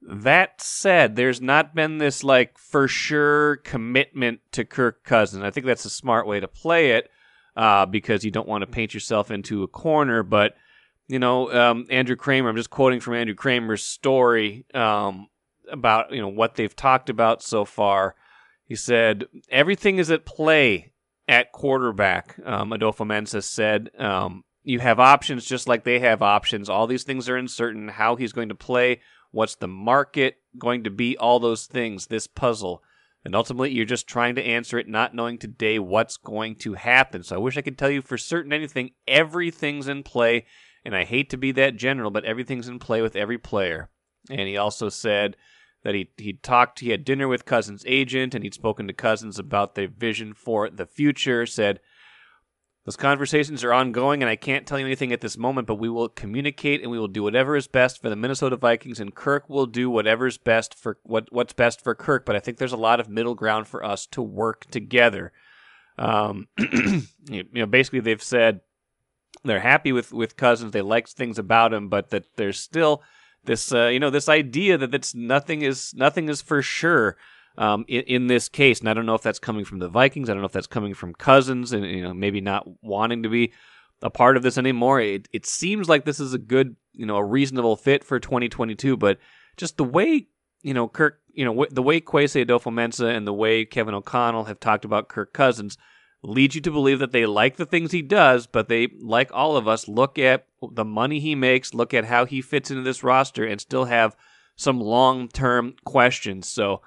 That 0.00 0.62
said, 0.62 1.14
there's 1.14 1.42
not 1.42 1.74
been 1.74 1.98
this 1.98 2.24
like 2.24 2.56
for 2.56 2.88
sure 2.88 3.56
commitment 3.56 4.40
to 4.52 4.64
Kirk 4.64 5.04
Cousins. 5.04 5.44
I 5.44 5.50
think 5.50 5.66
that's 5.66 5.84
a 5.84 5.90
smart 5.90 6.26
way 6.26 6.40
to 6.40 6.48
play 6.48 6.92
it 6.92 7.10
uh, 7.54 7.84
because 7.84 8.24
you 8.24 8.30
don't 8.30 8.48
want 8.48 8.62
to 8.62 8.66
paint 8.66 8.94
yourself 8.94 9.30
into 9.30 9.62
a 9.62 9.68
corner. 9.68 10.22
But 10.22 10.54
you 11.06 11.18
know, 11.18 11.52
um, 11.52 11.86
Andrew 11.90 12.16
Kramer. 12.16 12.48
I'm 12.48 12.56
just 12.56 12.70
quoting 12.70 13.00
from 13.00 13.12
Andrew 13.12 13.34
Kramer's 13.34 13.82
story 13.82 14.64
um, 14.72 15.28
about 15.70 16.12
you 16.12 16.20
know 16.20 16.28
what 16.28 16.54
they've 16.54 16.74
talked 16.74 17.08
about 17.10 17.42
so 17.42 17.64
far. 17.64 18.14
He 18.64 18.76
said 18.76 19.24
everything 19.50 19.98
is 19.98 20.10
at 20.10 20.24
play 20.24 20.92
at 21.28 21.52
quarterback. 21.52 22.38
Um, 22.44 22.70
Adofo-Mensah 22.70 23.44
said 23.44 23.90
um, 23.98 24.44
you 24.62 24.80
have 24.80 25.00
options 25.00 25.44
just 25.44 25.68
like 25.68 25.84
they 25.84 25.98
have 26.00 26.22
options. 26.22 26.68
All 26.68 26.86
these 26.86 27.04
things 27.04 27.28
are 27.28 27.36
uncertain. 27.36 27.88
How 27.88 28.16
he's 28.16 28.32
going 28.32 28.48
to 28.48 28.54
play, 28.54 29.00
what's 29.30 29.56
the 29.56 29.68
market 29.68 30.36
going 30.58 30.84
to 30.84 30.90
be, 30.90 31.16
all 31.16 31.40
those 31.40 31.66
things. 31.66 32.06
This 32.06 32.26
puzzle. 32.26 32.82
And 33.24 33.36
ultimately, 33.36 33.70
you're 33.70 33.84
just 33.84 34.08
trying 34.08 34.34
to 34.34 34.42
answer 34.42 34.78
it, 34.78 34.88
not 34.88 35.14
knowing 35.14 35.38
today 35.38 35.78
what's 35.78 36.16
going 36.16 36.56
to 36.56 36.74
happen. 36.74 37.22
So 37.22 37.36
I 37.36 37.38
wish 37.38 37.56
I 37.56 37.60
could 37.62 37.78
tell 37.78 37.90
you 37.90 38.02
for 38.02 38.18
certain 38.18 38.52
anything. 38.52 38.90
Everything's 39.06 39.86
in 39.86 40.02
play. 40.02 40.44
And 40.84 40.96
I 40.96 41.04
hate 41.04 41.30
to 41.30 41.36
be 41.36 41.52
that 41.52 41.76
general, 41.76 42.10
but 42.10 42.24
everything's 42.24 42.66
in 42.66 42.80
play 42.80 43.00
with 43.00 43.14
every 43.14 43.38
player. 43.38 43.90
And 44.30 44.48
he 44.48 44.56
also 44.56 44.88
said 44.88 45.36
that 45.82 45.94
he 45.94 46.10
he 46.16 46.34
talked 46.34 46.80
he 46.80 46.90
had 46.90 47.04
dinner 47.04 47.28
with 47.28 47.44
Cousins' 47.44 47.84
agent 47.86 48.34
and 48.34 48.44
he'd 48.44 48.54
spoken 48.54 48.86
to 48.86 48.92
Cousins 48.92 49.38
about 49.38 49.74
their 49.74 49.88
vision 49.88 50.32
for 50.34 50.70
the 50.70 50.86
future. 50.86 51.44
Said 51.46 51.80
those 52.84 52.96
conversations 52.96 53.62
are 53.64 53.72
ongoing 53.72 54.22
and 54.22 54.30
I 54.30 54.36
can't 54.36 54.66
tell 54.66 54.78
you 54.78 54.86
anything 54.86 55.12
at 55.12 55.20
this 55.20 55.36
moment, 55.36 55.66
but 55.66 55.76
we 55.76 55.88
will 55.88 56.08
communicate 56.08 56.82
and 56.82 56.90
we 56.90 56.98
will 56.98 57.08
do 57.08 57.22
whatever 57.22 57.56
is 57.56 57.68
best 57.68 58.00
for 58.00 58.10
the 58.10 58.16
Minnesota 58.16 58.56
Vikings 58.56 59.00
and 59.00 59.14
Kirk 59.14 59.48
will 59.48 59.66
do 59.66 59.90
whatever's 59.90 60.38
best 60.38 60.74
for 60.78 60.98
what 61.02 61.32
what's 61.32 61.52
best 61.52 61.80
for 61.80 61.94
Kirk. 61.94 62.24
But 62.24 62.36
I 62.36 62.40
think 62.40 62.58
there's 62.58 62.72
a 62.72 62.76
lot 62.76 63.00
of 63.00 63.08
middle 63.08 63.34
ground 63.34 63.66
for 63.66 63.84
us 63.84 64.06
to 64.08 64.22
work 64.22 64.66
together. 64.70 65.32
Um, 65.98 66.48
you 66.58 67.44
know, 67.52 67.66
basically 67.66 68.00
they've 68.00 68.22
said 68.22 68.60
they're 69.44 69.60
happy 69.60 69.92
with 69.92 70.12
with 70.12 70.36
Cousins. 70.36 70.72
They 70.72 70.82
like 70.82 71.08
things 71.08 71.38
about 71.38 71.72
him, 71.72 71.88
but 71.88 72.10
that 72.10 72.36
there's 72.36 72.58
still 72.58 73.02
this 73.44 73.72
uh, 73.72 73.86
you 73.86 74.00
know 74.00 74.10
this 74.10 74.28
idea 74.28 74.78
that 74.78 74.90
that's 74.90 75.14
nothing 75.14 75.62
is 75.62 75.92
nothing 75.94 76.28
is 76.28 76.42
for 76.42 76.62
sure 76.62 77.16
um, 77.58 77.84
in, 77.88 78.02
in, 78.02 78.26
this 78.28 78.48
case. 78.48 78.80
And 78.80 78.88
I 78.88 78.94
don't 78.94 79.06
know 79.06 79.14
if 79.14 79.22
that's 79.22 79.38
coming 79.38 79.64
from 79.64 79.78
the 79.78 79.88
Vikings. 79.88 80.28
I 80.28 80.32
don't 80.32 80.42
know 80.42 80.46
if 80.46 80.52
that's 80.52 80.66
coming 80.66 80.94
from 80.94 81.14
Cousins, 81.14 81.72
and 81.72 81.84
you 81.84 82.02
know 82.02 82.14
maybe 82.14 82.40
not 82.40 82.66
wanting 82.82 83.22
to 83.24 83.28
be 83.28 83.52
a 84.02 84.10
part 84.10 84.36
of 84.36 84.42
this 84.42 84.58
anymore. 84.58 85.00
It 85.00 85.28
it 85.32 85.46
seems 85.46 85.88
like 85.88 86.04
this 86.04 86.20
is 86.20 86.34
a 86.34 86.38
good 86.38 86.76
you 86.92 87.06
know 87.06 87.16
a 87.16 87.24
reasonable 87.24 87.76
fit 87.76 88.04
for 88.04 88.18
2022, 88.18 88.96
but 88.96 89.18
just 89.56 89.76
the 89.76 89.84
way 89.84 90.28
you 90.62 90.74
know 90.74 90.88
Kirk 90.88 91.20
you 91.32 91.44
know 91.44 91.66
the 91.70 91.82
way 91.82 92.00
Kwesi 92.00 92.44
Adofo-Mensah 92.44 93.14
and 93.14 93.26
the 93.26 93.32
way 93.32 93.64
Kevin 93.64 93.94
O'Connell 93.94 94.44
have 94.44 94.60
talked 94.60 94.84
about 94.84 95.08
Kirk 95.08 95.32
Cousins 95.32 95.76
leads 96.22 96.54
you 96.54 96.60
to 96.60 96.70
believe 96.70 97.00
that 97.00 97.12
they 97.12 97.26
like 97.26 97.56
the 97.56 97.66
things 97.66 97.92
he 97.92 98.02
does, 98.02 98.46
but 98.46 98.68
they, 98.68 98.88
like 99.00 99.30
all 99.32 99.56
of 99.56 99.66
us, 99.66 99.88
look 99.88 100.18
at 100.18 100.46
the 100.72 100.84
money 100.84 101.18
he 101.18 101.34
makes, 101.34 101.74
look 101.74 101.92
at 101.92 102.04
how 102.04 102.24
he 102.24 102.40
fits 102.40 102.70
into 102.70 102.82
this 102.82 103.02
roster, 103.02 103.44
and 103.44 103.60
still 103.60 103.86
have 103.86 104.16
some 104.56 104.80
long 104.80 105.28
term 105.28 105.74
questions. 105.84 106.48
So 106.48 106.80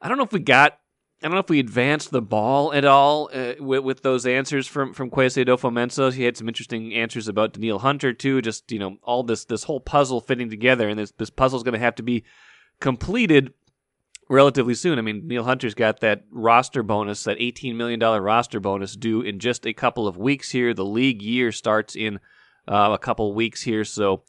I 0.00 0.08
don't 0.08 0.18
know 0.18 0.24
if 0.24 0.32
we 0.32 0.40
got. 0.40 0.78
I 1.20 1.26
don't 1.26 1.34
know 1.34 1.40
if 1.40 1.50
we 1.50 1.60
advanced 1.60 2.10
the 2.10 2.20
ball 2.20 2.72
at 2.72 2.84
all 2.84 3.30
uh, 3.32 3.54
with, 3.60 3.84
with 3.84 4.02
those 4.02 4.26
answers 4.26 4.66
from 4.66 4.92
from 4.92 5.08
Kwesi 5.08 5.44
Adofo-Mensah. 5.44 6.14
He 6.14 6.24
had 6.24 6.36
some 6.36 6.48
interesting 6.48 6.92
answers 6.94 7.28
about 7.28 7.52
Danielle 7.52 7.78
Hunter 7.78 8.12
too. 8.12 8.42
Just 8.42 8.72
you 8.72 8.80
know 8.80 8.96
all 9.04 9.22
this 9.22 9.44
this 9.44 9.64
whole 9.64 9.80
puzzle 9.80 10.20
fitting 10.20 10.50
together, 10.50 10.88
and 10.88 10.98
this 10.98 11.12
this 11.12 11.30
puzzle 11.30 11.58
is 11.58 11.62
going 11.62 11.74
to 11.74 11.78
have 11.78 11.94
to 11.96 12.02
be 12.02 12.24
completed 12.80 13.54
relatively 14.28 14.74
soon. 14.74 14.98
I 14.98 15.02
mean, 15.02 15.22
Danielle 15.22 15.44
Hunter's 15.44 15.74
got 15.74 16.00
that 16.00 16.24
roster 16.30 16.82
bonus, 16.82 17.24
that 17.24 17.38
$18 17.38 17.76
million 17.76 18.00
roster 18.00 18.60
bonus 18.60 18.96
due 18.96 19.20
in 19.22 19.38
just 19.38 19.66
a 19.66 19.72
couple 19.72 20.06
of 20.06 20.16
weeks 20.16 20.50
here. 20.50 20.74
The 20.74 20.84
league 20.84 21.22
year 21.22 21.52
starts 21.52 21.96
in 21.96 22.18
uh, 22.68 22.90
a 22.92 22.98
couple 22.98 23.34
weeks 23.34 23.62
here. 23.62 23.84
So, 23.84 24.22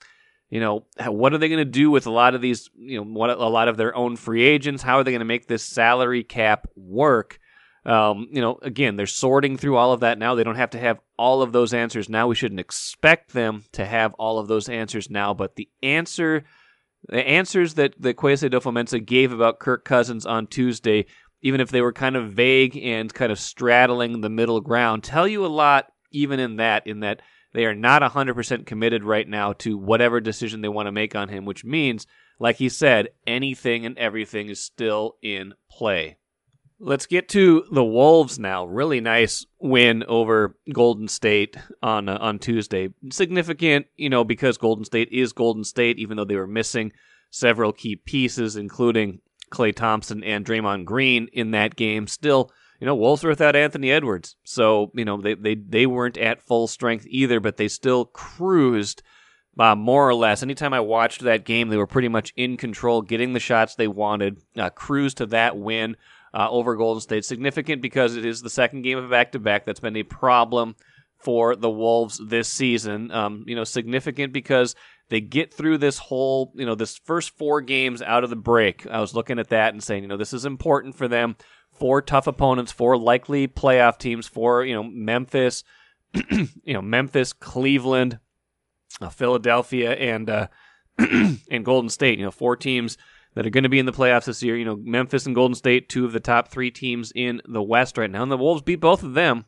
you 0.50 0.60
know, 0.60 0.86
what 1.06 1.34
are 1.34 1.38
they 1.38 1.50
going 1.50 1.60
to 1.60 1.66
do 1.66 1.90
with 1.90 2.06
a 2.06 2.12
lot 2.12 2.36
of 2.36 2.42
these, 2.42 2.70
you 2.76 2.98
know, 2.98 3.06
what, 3.06 3.30
a 3.30 3.48
lot 3.48 3.68
of 3.68 3.78
their 3.78 3.96
own 3.96 4.16
free 4.16 4.44
agents? 4.44 4.84
How 4.84 4.98
are 4.98 5.04
they 5.04 5.12
going 5.12 5.20
to 5.20 5.26
make 5.26 5.48
this 5.48 5.64
salary 5.64 6.24
cap 6.24 6.68
work? 6.76 7.40
Um, 7.86 8.28
you 8.32 8.40
know, 8.40 8.60
again, 8.62 8.96
they're 8.96 9.08
sorting 9.08 9.58
through 9.58 9.76
all 9.76 9.92
of 9.92 10.02
that 10.02 10.18
now. 10.18 10.36
They 10.36 10.44
don't 10.44 10.56
have 10.56 10.70
to 10.72 10.80
have 10.80 11.00
all 11.18 11.42
of 11.42 11.52
those 11.52 11.74
answers 11.74 12.08
now. 12.08 12.28
We 12.28 12.36
shouldn't 12.36 12.60
expect 12.60 13.34
them 13.34 13.66
to 13.74 13.86
have 13.86 14.14
all 14.14 14.40
of 14.40 14.48
those 14.48 14.70
answers 14.70 15.10
now, 15.10 15.34
but 15.34 15.56
the 15.56 15.70
answer 15.82 16.46
the 17.08 17.28
answers 17.28 17.76
that, 17.76 17.94
that 18.02 18.18
Kwesi 18.18 18.50
Adofo-Mensah 18.50 19.06
gave 19.06 19.32
about 19.32 19.60
Kirk 19.60 19.86
Cousins 19.86 20.26
on 20.26 20.48
Tuesday, 20.48 21.06
even 21.42 21.60
if 21.60 21.70
they 21.70 21.82
were 21.82 21.94
kind 21.94 22.16
of 22.16 22.32
vague 22.32 22.78
and 22.78 23.14
kind 23.14 23.32
of 23.32 23.40
straddling 23.40 24.22
the 24.22 24.30
middle 24.30 24.62
ground, 24.62 25.04
tell 25.04 25.28
you 25.28 25.46
a 25.46 25.48
lot 25.48 25.92
even 26.12 26.40
in 26.40 26.58
that, 26.58 26.88
in 26.88 27.02
that 27.02 27.22
they 27.54 27.66
are 27.66 27.76
not 27.76 28.02
100% 28.02 28.66
committed 28.66 29.04
right 29.04 29.28
now 29.28 29.54
to 29.54 29.78
whatever 29.78 30.20
decision 30.20 30.62
they 30.62 30.70
want 30.70 30.88
to 30.88 30.92
make 30.92 31.16
on 31.16 31.30
him, 31.30 31.46
which 31.46 31.66
means, 31.66 32.08
like 32.40 32.58
he 32.58 32.70
said, 32.70 33.10
anything 33.28 33.86
and 33.86 33.98
everything 33.98 34.50
is 34.50 34.60
still 34.60 35.18
in 35.22 35.54
play. 35.70 36.18
Let's 36.86 37.06
get 37.06 37.30
to 37.30 37.64
the 37.72 37.84
Wolves 37.84 38.38
now. 38.38 38.66
Really 38.66 39.00
nice 39.00 39.46
win 39.58 40.04
over 40.04 40.58
Golden 40.74 41.08
State 41.08 41.56
on 41.82 42.10
uh, 42.10 42.18
on 42.20 42.40
Tuesday. 42.40 42.90
Significant, 43.10 43.86
you 43.96 44.10
know, 44.10 44.26
because 44.26 44.58
Golden 44.58 44.84
State 44.84 45.08
is 45.10 45.32
Golden 45.32 45.64
State, 45.64 45.98
even 45.98 46.18
though 46.18 46.26
they 46.26 46.36
were 46.36 46.46
missing 46.46 46.92
several 47.30 47.72
key 47.72 47.96
pieces, 47.96 48.58
including 48.58 49.20
Klay 49.50 49.74
Thompson 49.74 50.26
and 50.26 50.46
Draymond 50.46 50.84
Green 50.84 51.30
in 51.32 51.52
that 51.52 51.78
game. 51.78 52.06
Still, 52.06 52.52
you 52.82 52.86
know, 52.86 52.96
Wolves 52.96 53.24
were 53.24 53.30
without 53.30 53.56
Anthony 53.56 53.90
Edwards, 53.90 54.36
so 54.44 54.92
you 54.94 55.06
know 55.06 55.22
they 55.22 55.36
they 55.36 55.56
they 55.56 55.86
weren't 55.86 56.18
at 56.18 56.42
full 56.42 56.68
strength 56.68 57.06
either, 57.08 57.40
but 57.40 57.56
they 57.56 57.70
still 57.70 58.04
cruised. 58.04 59.02
Uh, 59.58 59.76
more 59.76 60.10
or 60.10 60.16
less, 60.16 60.44
anytime 60.44 60.74
I 60.74 60.80
watched 60.82 61.22
that 61.22 61.46
game, 61.46 61.70
they 61.70 61.78
were 61.78 61.88
pretty 61.88 62.10
much 62.10 62.34
in 62.36 62.58
control, 62.58 63.04
getting 63.04 63.32
the 63.32 63.40
shots 63.40 63.76
they 63.76 63.88
wanted, 63.88 64.42
uh, 64.58 64.72
cruised 64.72 65.18
to 65.18 65.28
that 65.28 65.56
win 65.56 65.96
uh, 66.34 66.50
over 66.50 66.76
Golden 66.76 67.02
State. 67.02 67.26
Significant 67.26 67.82
because 67.82 68.16
it 68.16 68.26
is 68.26 68.42
the 68.42 68.50
second 68.50 68.82
game 68.82 68.98
of 68.98 69.10
back 69.10 69.32
to 69.34 69.40
back. 69.40 69.66
That's 69.66 69.80
been 69.80 69.96
a 69.98 70.04
problem 70.04 70.76
for 71.20 71.56
the 71.56 71.70
Wolves 71.70 72.20
this 72.24 72.50
season. 72.50 73.12
Um, 73.12 73.44
you 73.48 73.56
know, 73.56 73.64
significant 73.64 74.34
because 74.34 74.76
they 75.10 75.22
get 75.22 75.54
through 75.54 75.78
this 75.78 75.98
whole, 75.98 76.52
you 76.56 76.66
know, 76.66 76.76
this 76.76 76.98
first 76.98 77.38
four 77.38 77.62
games 77.62 78.02
out 78.02 78.24
of 78.24 78.30
the 78.30 78.36
break. 78.36 78.88
I 78.88 79.00
was 79.00 79.14
looking 79.14 79.40
at 79.40 79.50
that 79.50 79.74
and 79.74 79.84
saying, 79.84 80.04
you 80.04 80.10
know, 80.10 80.18
this 80.18 80.34
is 80.34 80.46
important 80.46 80.96
for 80.96 81.08
them. 81.08 81.36
Four 81.72 82.02
tough 82.02 82.28
opponents, 82.28 82.72
four 82.72 82.98
likely 82.98 83.48
playoff 83.48 83.98
teams, 83.98 84.28
for 84.28 84.64
you 84.64 84.76
know 84.76 84.84
Memphis, 84.84 85.64
you 86.32 86.74
know 86.74 86.84
Memphis, 86.84 87.34
Cleveland, 87.34 88.20
uh, 89.02 89.10
Philadelphia, 89.10 89.94
and 89.94 90.30
uh, 90.30 90.48
and 91.00 91.66
Golden 91.66 91.90
State. 91.90 92.20
You 92.20 92.26
know, 92.26 92.32
four 92.32 92.56
teams 92.56 92.98
that 93.36 93.46
are 93.46 93.50
going 93.50 93.64
to 93.64 93.70
be 93.70 93.80
in 93.80 93.86
the 93.86 93.92
playoffs 93.92 94.26
this 94.26 94.44
year. 94.44 94.56
You 94.56 94.66
know, 94.66 94.76
Memphis 94.76 95.26
and 95.26 95.36
Golden 95.36 95.56
State, 95.56 95.90
two 95.90 96.06
of 96.06 96.14
the 96.14 96.20
top 96.20 96.50
three 96.50 96.72
teams 96.72 97.12
in 97.16 97.42
the 97.46 97.64
West 97.64 97.98
right 97.98 98.10
now, 98.10 98.24
and 98.24 98.32
the 98.32 98.38
Wolves 98.38 98.62
beat 98.62 98.80
both 98.80 99.04
of 99.04 99.14
them. 99.14 99.46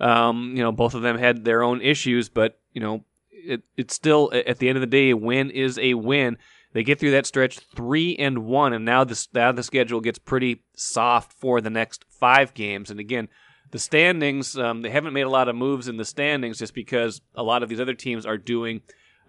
Um, 0.00 0.54
you 0.56 0.62
know, 0.62 0.72
both 0.72 0.94
of 0.94 1.02
them 1.02 1.18
had 1.18 1.44
their 1.44 1.62
own 1.62 1.80
issues, 1.80 2.28
but 2.28 2.58
you 2.72 2.80
know, 2.80 3.04
it, 3.30 3.62
it's 3.76 3.94
still 3.94 4.32
at 4.34 4.58
the 4.58 4.68
end 4.68 4.76
of 4.76 4.80
the 4.80 4.86
day, 4.86 5.10
a 5.10 5.16
win 5.16 5.50
is 5.50 5.78
a 5.78 5.94
win. 5.94 6.38
They 6.72 6.82
get 6.82 6.98
through 6.98 7.10
that 7.12 7.26
stretch 7.26 7.58
three 7.58 8.16
and 8.16 8.44
one, 8.44 8.72
and 8.72 8.84
now 8.84 9.04
this 9.04 9.28
now 9.32 9.52
the 9.52 9.62
schedule 9.62 10.00
gets 10.00 10.18
pretty 10.18 10.64
soft 10.74 11.32
for 11.32 11.60
the 11.60 11.70
next 11.70 12.04
five 12.08 12.54
games. 12.54 12.90
And 12.90 12.98
again, 12.98 13.28
the 13.72 13.78
standings, 13.78 14.56
um, 14.56 14.82
they 14.82 14.90
haven't 14.90 15.12
made 15.12 15.22
a 15.22 15.30
lot 15.30 15.48
of 15.48 15.56
moves 15.56 15.88
in 15.88 15.96
the 15.96 16.04
standings 16.04 16.58
just 16.58 16.74
because 16.74 17.20
a 17.34 17.42
lot 17.42 17.62
of 17.62 17.68
these 17.68 17.80
other 17.80 17.94
teams 17.94 18.24
are 18.24 18.38
doing. 18.38 18.82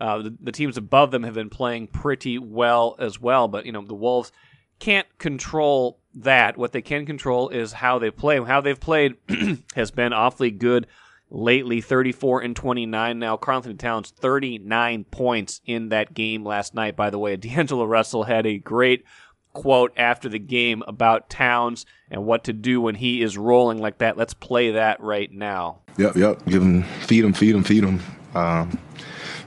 Uh, 0.03 0.21
the, 0.21 0.35
the 0.41 0.51
teams 0.51 0.75
above 0.75 1.11
them 1.11 1.23
have 1.23 1.33
been 1.33 1.49
playing 1.49 1.87
pretty 1.87 2.37
well 2.37 2.93
as 2.99 3.21
well, 3.21 3.47
but 3.47 3.65
you 3.65 3.71
know 3.71 3.81
the 3.81 3.95
Wolves 3.95 4.33
can't 4.77 5.07
control 5.17 5.97
that. 6.13 6.57
What 6.57 6.73
they 6.73 6.81
can 6.81 7.05
control 7.05 7.47
is 7.47 7.71
how 7.71 7.99
they 7.99 8.11
play. 8.11 8.43
How 8.43 8.59
they've 8.59 8.77
played 8.77 9.15
has 9.75 9.91
been 9.91 10.11
awfully 10.11 10.51
good 10.51 10.87
lately 11.29 11.79
34 11.79 12.41
and 12.41 12.53
29 12.53 13.17
now. 13.17 13.37
Karl-Anthony 13.37 13.75
Towns 13.75 14.11
39 14.11 15.05
points 15.05 15.61
in 15.65 15.87
that 15.87 16.13
game 16.13 16.43
last 16.43 16.75
night, 16.75 16.97
by 16.97 17.09
the 17.09 17.17
way. 17.17 17.35
D'Angelo 17.37 17.85
Russell 17.85 18.23
had 18.23 18.45
a 18.45 18.57
great 18.57 19.05
quote 19.53 19.93
after 19.95 20.27
the 20.27 20.37
game 20.37 20.83
about 20.85 21.29
Towns 21.29 21.85
and 22.11 22.25
what 22.25 22.43
to 22.43 22.51
do 22.51 22.81
when 22.81 22.95
he 22.95 23.21
is 23.21 23.37
rolling 23.37 23.79
like 23.79 23.99
that. 23.99 24.17
Let's 24.17 24.33
play 24.33 24.71
that 24.71 24.99
right 24.99 25.31
now. 25.31 25.79
Yep, 25.97 26.17
yep. 26.17 26.45
Give 26.45 26.61
him, 26.61 26.83
feed 26.83 27.23
him, 27.23 27.31
feed 27.31 27.55
him, 27.55 27.63
feed 27.63 27.85
him. 27.85 28.01
Um, 28.35 28.77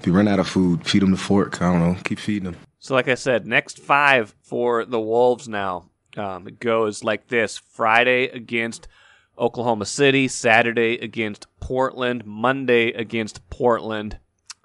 if 0.07 0.11
you 0.11 0.17
run 0.17 0.29
out 0.29 0.39
of 0.39 0.47
food, 0.47 0.87
feed 0.87 1.03
them 1.03 1.11
the 1.11 1.17
fork. 1.17 1.61
I 1.61 1.73
don't 1.73 1.81
know. 1.81 1.97
Keep 2.05 2.21
feeding 2.21 2.45
them. 2.45 2.57
So, 2.79 2.95
like 2.95 3.09
I 3.09 3.17
said, 3.17 3.45
next 3.45 3.81
five 3.81 4.37
for 4.41 4.85
the 4.85 5.01
Wolves 5.01 5.49
now. 5.49 5.91
Um, 6.17 6.47
goes 6.61 7.03
like 7.03 7.27
this 7.27 7.59
Friday 7.59 8.29
against 8.29 8.87
Oklahoma 9.37 9.85
City, 9.85 10.29
Saturday 10.29 10.97
against 10.99 11.49
Portland, 11.59 12.25
Monday 12.25 12.93
against 12.93 13.51
Portland, 13.51 14.21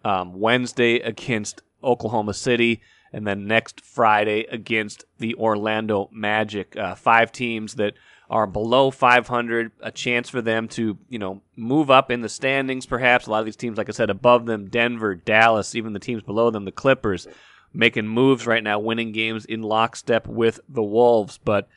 um, 0.05 0.39
Wednesday 0.39 0.99
against 0.99 1.63
Oklahoma 1.83 2.35
City, 2.35 2.79
and 3.11 3.25
then 3.25 3.47
next 3.47 3.81
Friday 3.81 4.45
against 4.51 5.05
the 5.17 5.33
Orlando 5.33 6.07
Magic. 6.13 6.77
Uh, 6.77 6.93
five 6.93 7.31
teams 7.31 7.73
that 7.75 7.95
are 8.31 8.47
below 8.47 8.89
500, 8.89 9.73
a 9.81 9.91
chance 9.91 10.29
for 10.29 10.41
them 10.41 10.69
to, 10.69 10.97
you 11.09 11.19
know, 11.19 11.41
move 11.57 11.91
up 11.91 12.09
in 12.09 12.21
the 12.21 12.29
standings 12.29 12.85
perhaps. 12.85 13.27
A 13.27 13.29
lot 13.29 13.39
of 13.39 13.45
these 13.45 13.57
teams, 13.57 13.77
like 13.77 13.89
I 13.89 13.91
said, 13.91 14.09
above 14.09 14.45
them, 14.45 14.69
Denver, 14.69 15.15
Dallas, 15.15 15.75
even 15.75 15.91
the 15.91 15.99
teams 15.99 16.23
below 16.23 16.49
them, 16.49 16.63
the 16.63 16.71
Clippers, 16.71 17.27
making 17.73 18.07
moves 18.07 18.47
right 18.47 18.63
now, 18.63 18.79
winning 18.79 19.11
games 19.11 19.43
in 19.43 19.61
lockstep 19.61 20.27
with 20.27 20.61
the 20.69 20.81
Wolves. 20.81 21.39
But, 21.43 21.67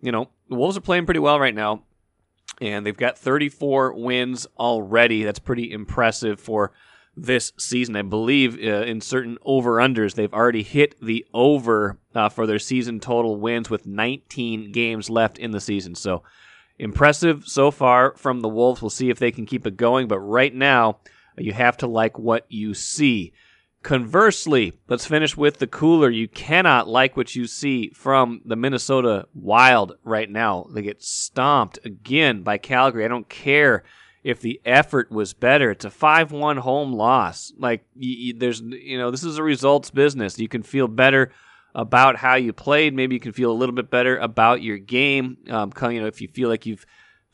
you 0.00 0.12
know, 0.12 0.28
the 0.48 0.54
Wolves 0.54 0.76
are 0.76 0.82
playing 0.82 1.04
pretty 1.04 1.18
well 1.18 1.40
right 1.40 1.54
now, 1.54 1.82
and 2.60 2.86
they've 2.86 2.96
got 2.96 3.18
34 3.18 3.94
wins 3.94 4.46
already. 4.56 5.24
That's 5.24 5.40
pretty 5.40 5.72
impressive 5.72 6.38
for 6.38 6.70
this 7.16 7.52
season. 7.58 7.96
I 7.96 8.02
believe 8.02 8.54
uh, 8.56 8.82
in 8.82 9.00
certain 9.00 9.38
over 9.42 9.76
unders, 9.76 10.14
they've 10.14 10.32
already 10.32 10.62
hit 10.62 11.00
the 11.00 11.26
over 11.32 11.98
uh, 12.14 12.28
for 12.28 12.46
their 12.46 12.58
season 12.58 13.00
total 13.00 13.36
wins 13.36 13.70
with 13.70 13.86
19 13.86 14.72
games 14.72 15.10
left 15.10 15.38
in 15.38 15.50
the 15.50 15.60
season. 15.60 15.94
So 15.94 16.22
impressive 16.78 17.44
so 17.46 17.70
far 17.70 18.14
from 18.16 18.40
the 18.40 18.48
Wolves. 18.48 18.82
We'll 18.82 18.90
see 18.90 19.10
if 19.10 19.18
they 19.18 19.30
can 19.30 19.46
keep 19.46 19.66
it 19.66 19.76
going. 19.76 20.08
But 20.08 20.20
right 20.20 20.54
now, 20.54 20.98
you 21.38 21.52
have 21.52 21.76
to 21.78 21.86
like 21.86 22.18
what 22.18 22.46
you 22.48 22.74
see. 22.74 23.32
Conversely, 23.82 24.72
let's 24.88 25.06
finish 25.06 25.36
with 25.36 25.58
the 25.58 25.66
cooler. 25.66 26.08
You 26.08 26.26
cannot 26.26 26.88
like 26.88 27.18
what 27.18 27.36
you 27.36 27.46
see 27.46 27.90
from 27.90 28.40
the 28.46 28.56
Minnesota 28.56 29.26
Wild 29.34 29.98
right 30.02 30.30
now. 30.30 30.66
They 30.72 30.80
get 30.80 31.02
stomped 31.02 31.78
again 31.84 32.42
by 32.42 32.56
Calgary. 32.56 33.04
I 33.04 33.08
don't 33.08 33.28
care 33.28 33.84
if 34.24 34.40
the 34.40 34.60
effort 34.64 35.12
was 35.12 35.34
better. 35.34 35.70
It's 35.70 35.84
a 35.84 35.90
5-1 35.90 36.58
home 36.58 36.94
loss. 36.94 37.52
Like 37.58 37.84
there's 37.94 38.62
you 38.62 38.98
know, 38.98 39.10
this 39.10 39.22
is 39.22 39.38
a 39.38 39.42
results 39.42 39.90
business. 39.90 40.38
You 40.38 40.48
can 40.48 40.62
feel 40.62 40.88
better 40.88 41.30
about 41.74 42.16
how 42.16 42.36
you 42.36 42.52
played. 42.52 42.94
Maybe 42.94 43.14
you 43.14 43.20
can 43.20 43.32
feel 43.32 43.52
a 43.52 43.54
little 43.54 43.74
bit 43.74 43.90
better 43.90 44.16
about 44.16 44.62
your 44.62 44.78
game. 44.78 45.36
Um, 45.50 45.72
you 45.82 46.00
know, 46.00 46.06
if 46.06 46.20
you 46.20 46.28
feel 46.28 46.48
like 46.48 46.64
you've 46.64 46.86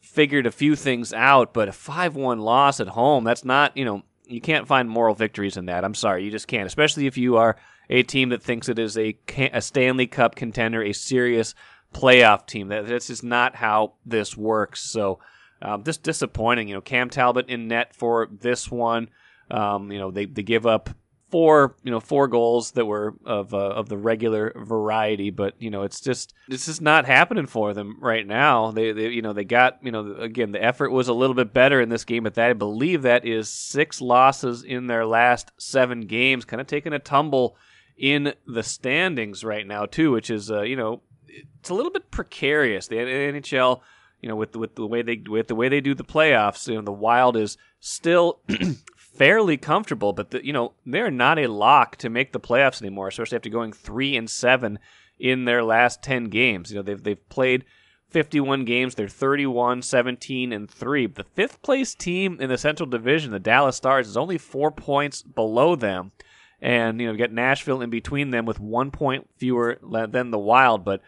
figured 0.02 0.46
a 0.46 0.50
few 0.50 0.74
things 0.74 1.12
out, 1.12 1.54
but 1.54 1.68
a 1.68 1.72
5-1 1.72 2.40
loss 2.40 2.80
at 2.80 2.88
home, 2.88 3.22
that's 3.22 3.44
not, 3.44 3.76
you 3.76 3.84
know, 3.84 4.02
you 4.26 4.40
can't 4.40 4.66
find 4.66 4.88
moral 4.88 5.14
victories 5.14 5.56
in 5.56 5.66
that. 5.66 5.84
I'm 5.84 5.94
sorry, 5.94 6.24
you 6.24 6.30
just 6.30 6.48
can't, 6.48 6.66
especially 6.66 7.06
if 7.06 7.16
you 7.16 7.36
are 7.36 7.56
a 7.88 8.02
team 8.02 8.30
that 8.30 8.42
thinks 8.42 8.68
it 8.68 8.78
is 8.78 8.96
a, 8.96 9.16
a 9.52 9.60
Stanley 9.60 10.06
Cup 10.06 10.34
contender, 10.34 10.82
a 10.82 10.92
serious 10.92 11.54
playoff 11.92 12.46
team. 12.46 12.68
That 12.68 12.86
that's 12.86 13.08
just 13.08 13.24
not 13.24 13.56
how 13.56 13.94
this 14.06 14.36
works. 14.36 14.80
So 14.80 15.18
um, 15.62 15.84
just 15.84 16.02
disappointing. 16.02 16.68
You 16.68 16.74
know, 16.74 16.80
Cam 16.80 17.10
Talbot 17.10 17.48
in 17.48 17.68
net 17.68 17.94
for 17.94 18.28
this 18.30 18.70
one. 18.70 19.08
Um, 19.50 19.90
you 19.90 19.98
know, 19.98 20.10
they, 20.10 20.26
they 20.26 20.42
give 20.42 20.66
up 20.66 20.90
four 21.30 21.76
you 21.82 21.90
know 21.90 22.00
four 22.00 22.26
goals 22.26 22.72
that 22.72 22.84
were 22.84 23.14
of 23.24 23.54
uh, 23.54 23.58
of 23.58 23.88
the 23.88 23.96
regular 23.96 24.52
variety 24.56 25.30
but 25.30 25.54
you 25.58 25.70
know 25.70 25.82
it's 25.82 26.00
just 26.00 26.34
it's 26.48 26.66
just 26.66 26.80
not 26.80 27.06
happening 27.06 27.46
for 27.46 27.72
them 27.72 27.96
right 28.00 28.26
now 28.26 28.70
they, 28.70 28.92
they 28.92 29.08
you 29.08 29.22
know 29.22 29.32
they 29.32 29.44
got 29.44 29.78
you 29.82 29.92
know 29.92 30.14
again 30.18 30.50
the 30.52 30.62
effort 30.62 30.90
was 30.90 31.08
a 31.08 31.12
little 31.12 31.34
bit 31.34 31.52
better 31.52 31.80
in 31.80 31.88
this 31.88 32.04
game 32.04 32.24
but 32.24 32.34
that 32.34 32.50
I 32.50 32.52
believe 32.52 33.02
that 33.02 33.24
is 33.24 33.48
six 33.48 34.00
losses 34.00 34.62
in 34.62 34.86
their 34.86 35.06
last 35.06 35.52
7 35.58 36.02
games 36.02 36.44
kind 36.44 36.60
of 36.60 36.66
taking 36.66 36.92
a 36.92 36.98
tumble 36.98 37.56
in 37.96 38.34
the 38.46 38.62
standings 38.62 39.44
right 39.44 39.66
now 39.66 39.86
too 39.86 40.10
which 40.10 40.30
is 40.30 40.50
uh, 40.50 40.62
you 40.62 40.76
know 40.76 41.02
it's 41.28 41.70
a 41.70 41.74
little 41.74 41.92
bit 41.92 42.10
precarious 42.10 42.88
the 42.88 42.96
NHL 42.96 43.80
you 44.20 44.28
know, 44.28 44.36
with 44.36 44.54
with 44.56 44.74
the 44.74 44.86
way 44.86 45.02
they 45.02 45.16
with 45.16 45.48
the 45.48 45.54
way 45.54 45.68
they 45.68 45.80
do 45.80 45.94
the 45.94 46.04
playoffs, 46.04 46.68
you 46.68 46.74
know, 46.74 46.82
the 46.82 46.92
Wild 46.92 47.36
is 47.36 47.56
still 47.80 48.40
fairly 48.96 49.56
comfortable, 49.56 50.12
but 50.12 50.30
the, 50.30 50.44
you 50.44 50.52
know 50.52 50.72
they're 50.86 51.10
not 51.10 51.38
a 51.38 51.46
lock 51.46 51.96
to 51.96 52.10
make 52.10 52.32
the 52.32 52.40
playoffs 52.40 52.82
anymore, 52.82 53.08
especially 53.08 53.36
after 53.36 53.50
going 53.50 53.72
three 53.72 54.16
and 54.16 54.28
seven 54.28 54.78
in 55.18 55.44
their 55.44 55.62
last 55.62 56.02
ten 56.02 56.24
games. 56.24 56.70
You 56.70 56.76
know 56.76 56.82
they've 56.82 57.02
they've 57.02 57.28
played 57.28 57.64
51 58.10 58.64
games. 58.64 58.94
They're 58.94 59.08
31, 59.08 59.82
17, 59.82 60.52
and 60.52 60.68
3. 60.68 61.06
The 61.06 61.24
fifth 61.24 61.62
place 61.62 61.94
team 61.94 62.38
in 62.40 62.48
the 62.48 62.58
Central 62.58 62.88
Division, 62.88 63.30
the 63.30 63.38
Dallas 63.38 63.76
Stars, 63.76 64.08
is 64.08 64.16
only 64.16 64.36
four 64.36 64.70
points 64.70 65.22
below 65.22 65.76
them. 65.76 66.12
And, 66.60 67.00
you 67.00 67.06
know, 67.06 67.12
you 67.12 67.18
got 67.18 67.32
Nashville 67.32 67.80
in 67.80 67.88
between 67.88 68.30
them 68.30 68.44
with 68.44 68.60
one 68.60 68.90
point 68.90 69.28
fewer 69.36 69.78
than 69.82 70.30
the 70.30 70.38
Wild. 70.38 70.84
But 70.84 71.00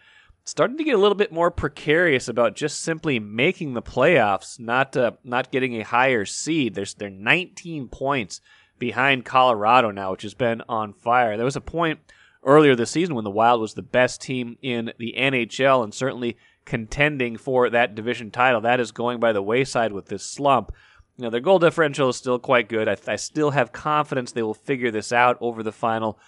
starting 0.45 0.77
to 0.77 0.83
get 0.83 0.95
a 0.95 0.99
little 0.99 1.15
bit 1.15 1.31
more 1.31 1.51
precarious 1.51 2.27
about 2.27 2.55
just 2.55 2.81
simply 2.81 3.19
making 3.19 3.73
the 3.73 3.81
playoffs, 3.81 4.59
not 4.59 4.95
uh, 4.97 5.11
not 5.23 5.51
getting 5.51 5.79
a 5.79 5.85
higher 5.85 6.25
seed. 6.25 6.75
There's 6.75 6.93
they're 6.93 7.09
19 7.09 7.87
points 7.89 8.41
behind 8.79 9.25
Colorado 9.25 9.91
now, 9.91 10.11
which 10.11 10.23
has 10.23 10.33
been 10.33 10.61
on 10.67 10.93
fire. 10.93 11.37
There 11.37 11.45
was 11.45 11.55
a 11.55 11.61
point 11.61 11.99
earlier 12.43 12.75
this 12.75 12.91
season 12.91 13.15
when 13.15 13.23
the 13.23 13.29
Wild 13.29 13.61
was 13.61 13.73
the 13.73 13.81
best 13.81 14.21
team 14.21 14.57
in 14.61 14.91
the 14.97 15.15
NHL 15.17 15.83
and 15.83 15.93
certainly 15.93 16.37
contending 16.65 17.37
for 17.37 17.69
that 17.69 17.95
division 17.95 18.31
title. 18.31 18.61
That 18.61 18.79
is 18.79 18.91
going 18.91 19.19
by 19.19 19.31
the 19.33 19.41
wayside 19.41 19.93
with 19.93 20.07
this 20.07 20.25
slump. 20.25 20.73
You 21.17 21.23
know, 21.23 21.29
their 21.29 21.41
goal 21.41 21.59
differential 21.59 22.09
is 22.09 22.17
still 22.17 22.39
quite 22.39 22.69
good. 22.69 22.89
I, 22.89 22.97
I 23.07 23.15
still 23.15 23.51
have 23.51 23.71
confidence 23.71 24.31
they 24.31 24.43
will 24.43 24.53
figure 24.53 24.91
this 24.91 25.13
out 25.13 25.37
over 25.39 25.61
the 25.61 25.71
final 25.71 26.19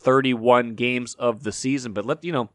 31 0.00 0.74
games 0.74 1.14
of 1.14 1.44
the 1.44 1.52
season. 1.52 1.92
But 1.92 2.04
let 2.04 2.22
you 2.22 2.32
know, 2.32 2.50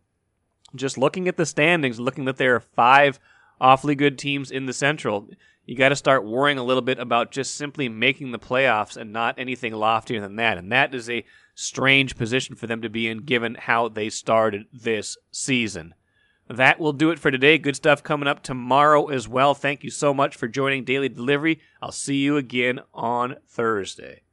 just 0.76 0.98
looking 0.98 1.28
at 1.28 1.38
the 1.38 1.46
standings, 1.46 2.00
looking 2.00 2.26
that 2.26 2.38
there 2.38 2.56
are 2.56 2.60
five 2.60 3.20
awfully 3.62 3.96
good 3.96 4.18
teams 4.18 4.52
in 4.52 4.66
the 4.66 4.74
Central, 4.74 5.30
you 5.66 5.76
got 5.76 5.90
to 5.90 5.96
start 5.96 6.26
worrying 6.26 6.58
a 6.58 6.64
little 6.64 6.82
bit 6.82 6.98
about 6.98 7.32
just 7.32 7.56
simply 7.56 7.88
making 7.90 8.32
the 8.32 8.40
playoffs 8.40 8.98
and 8.98 9.14
not 9.14 9.38
anything 9.38 9.74
loftier 9.74 10.20
than 10.20 10.36
that. 10.38 10.58
And 10.58 10.72
that 10.72 10.96
is 10.96 11.10
a 11.10 11.26
strange 11.54 12.16
position 12.16 12.56
for 12.56 12.66
them 12.68 12.82
to 12.82 12.90
be 12.90 13.08
in 13.08 13.20
given 13.20 13.56
how 13.56 13.88
they 13.90 14.10
started 14.10 14.66
this 14.74 15.18
season. 15.32 15.94
That 16.48 16.80
will 16.80 16.94
do 16.94 17.12
it 17.12 17.20
for 17.20 17.30
today. 17.30 17.60
Good 17.60 17.76
stuff 17.76 18.02
coming 18.02 18.28
up 18.28 18.42
tomorrow 18.42 19.10
as 19.10 19.28
well. 19.28 19.54
Thank 19.54 19.84
you 19.84 19.92
so 19.92 20.12
much 20.12 20.36
for 20.36 20.48
joining 20.48 20.84
Daily 20.84 21.08
Delivery. 21.08 21.60
I'll 21.80 21.92
see 21.92 22.16
you 22.16 22.38
again 22.38 22.80
on 22.92 23.36
Thursday. 23.48 24.24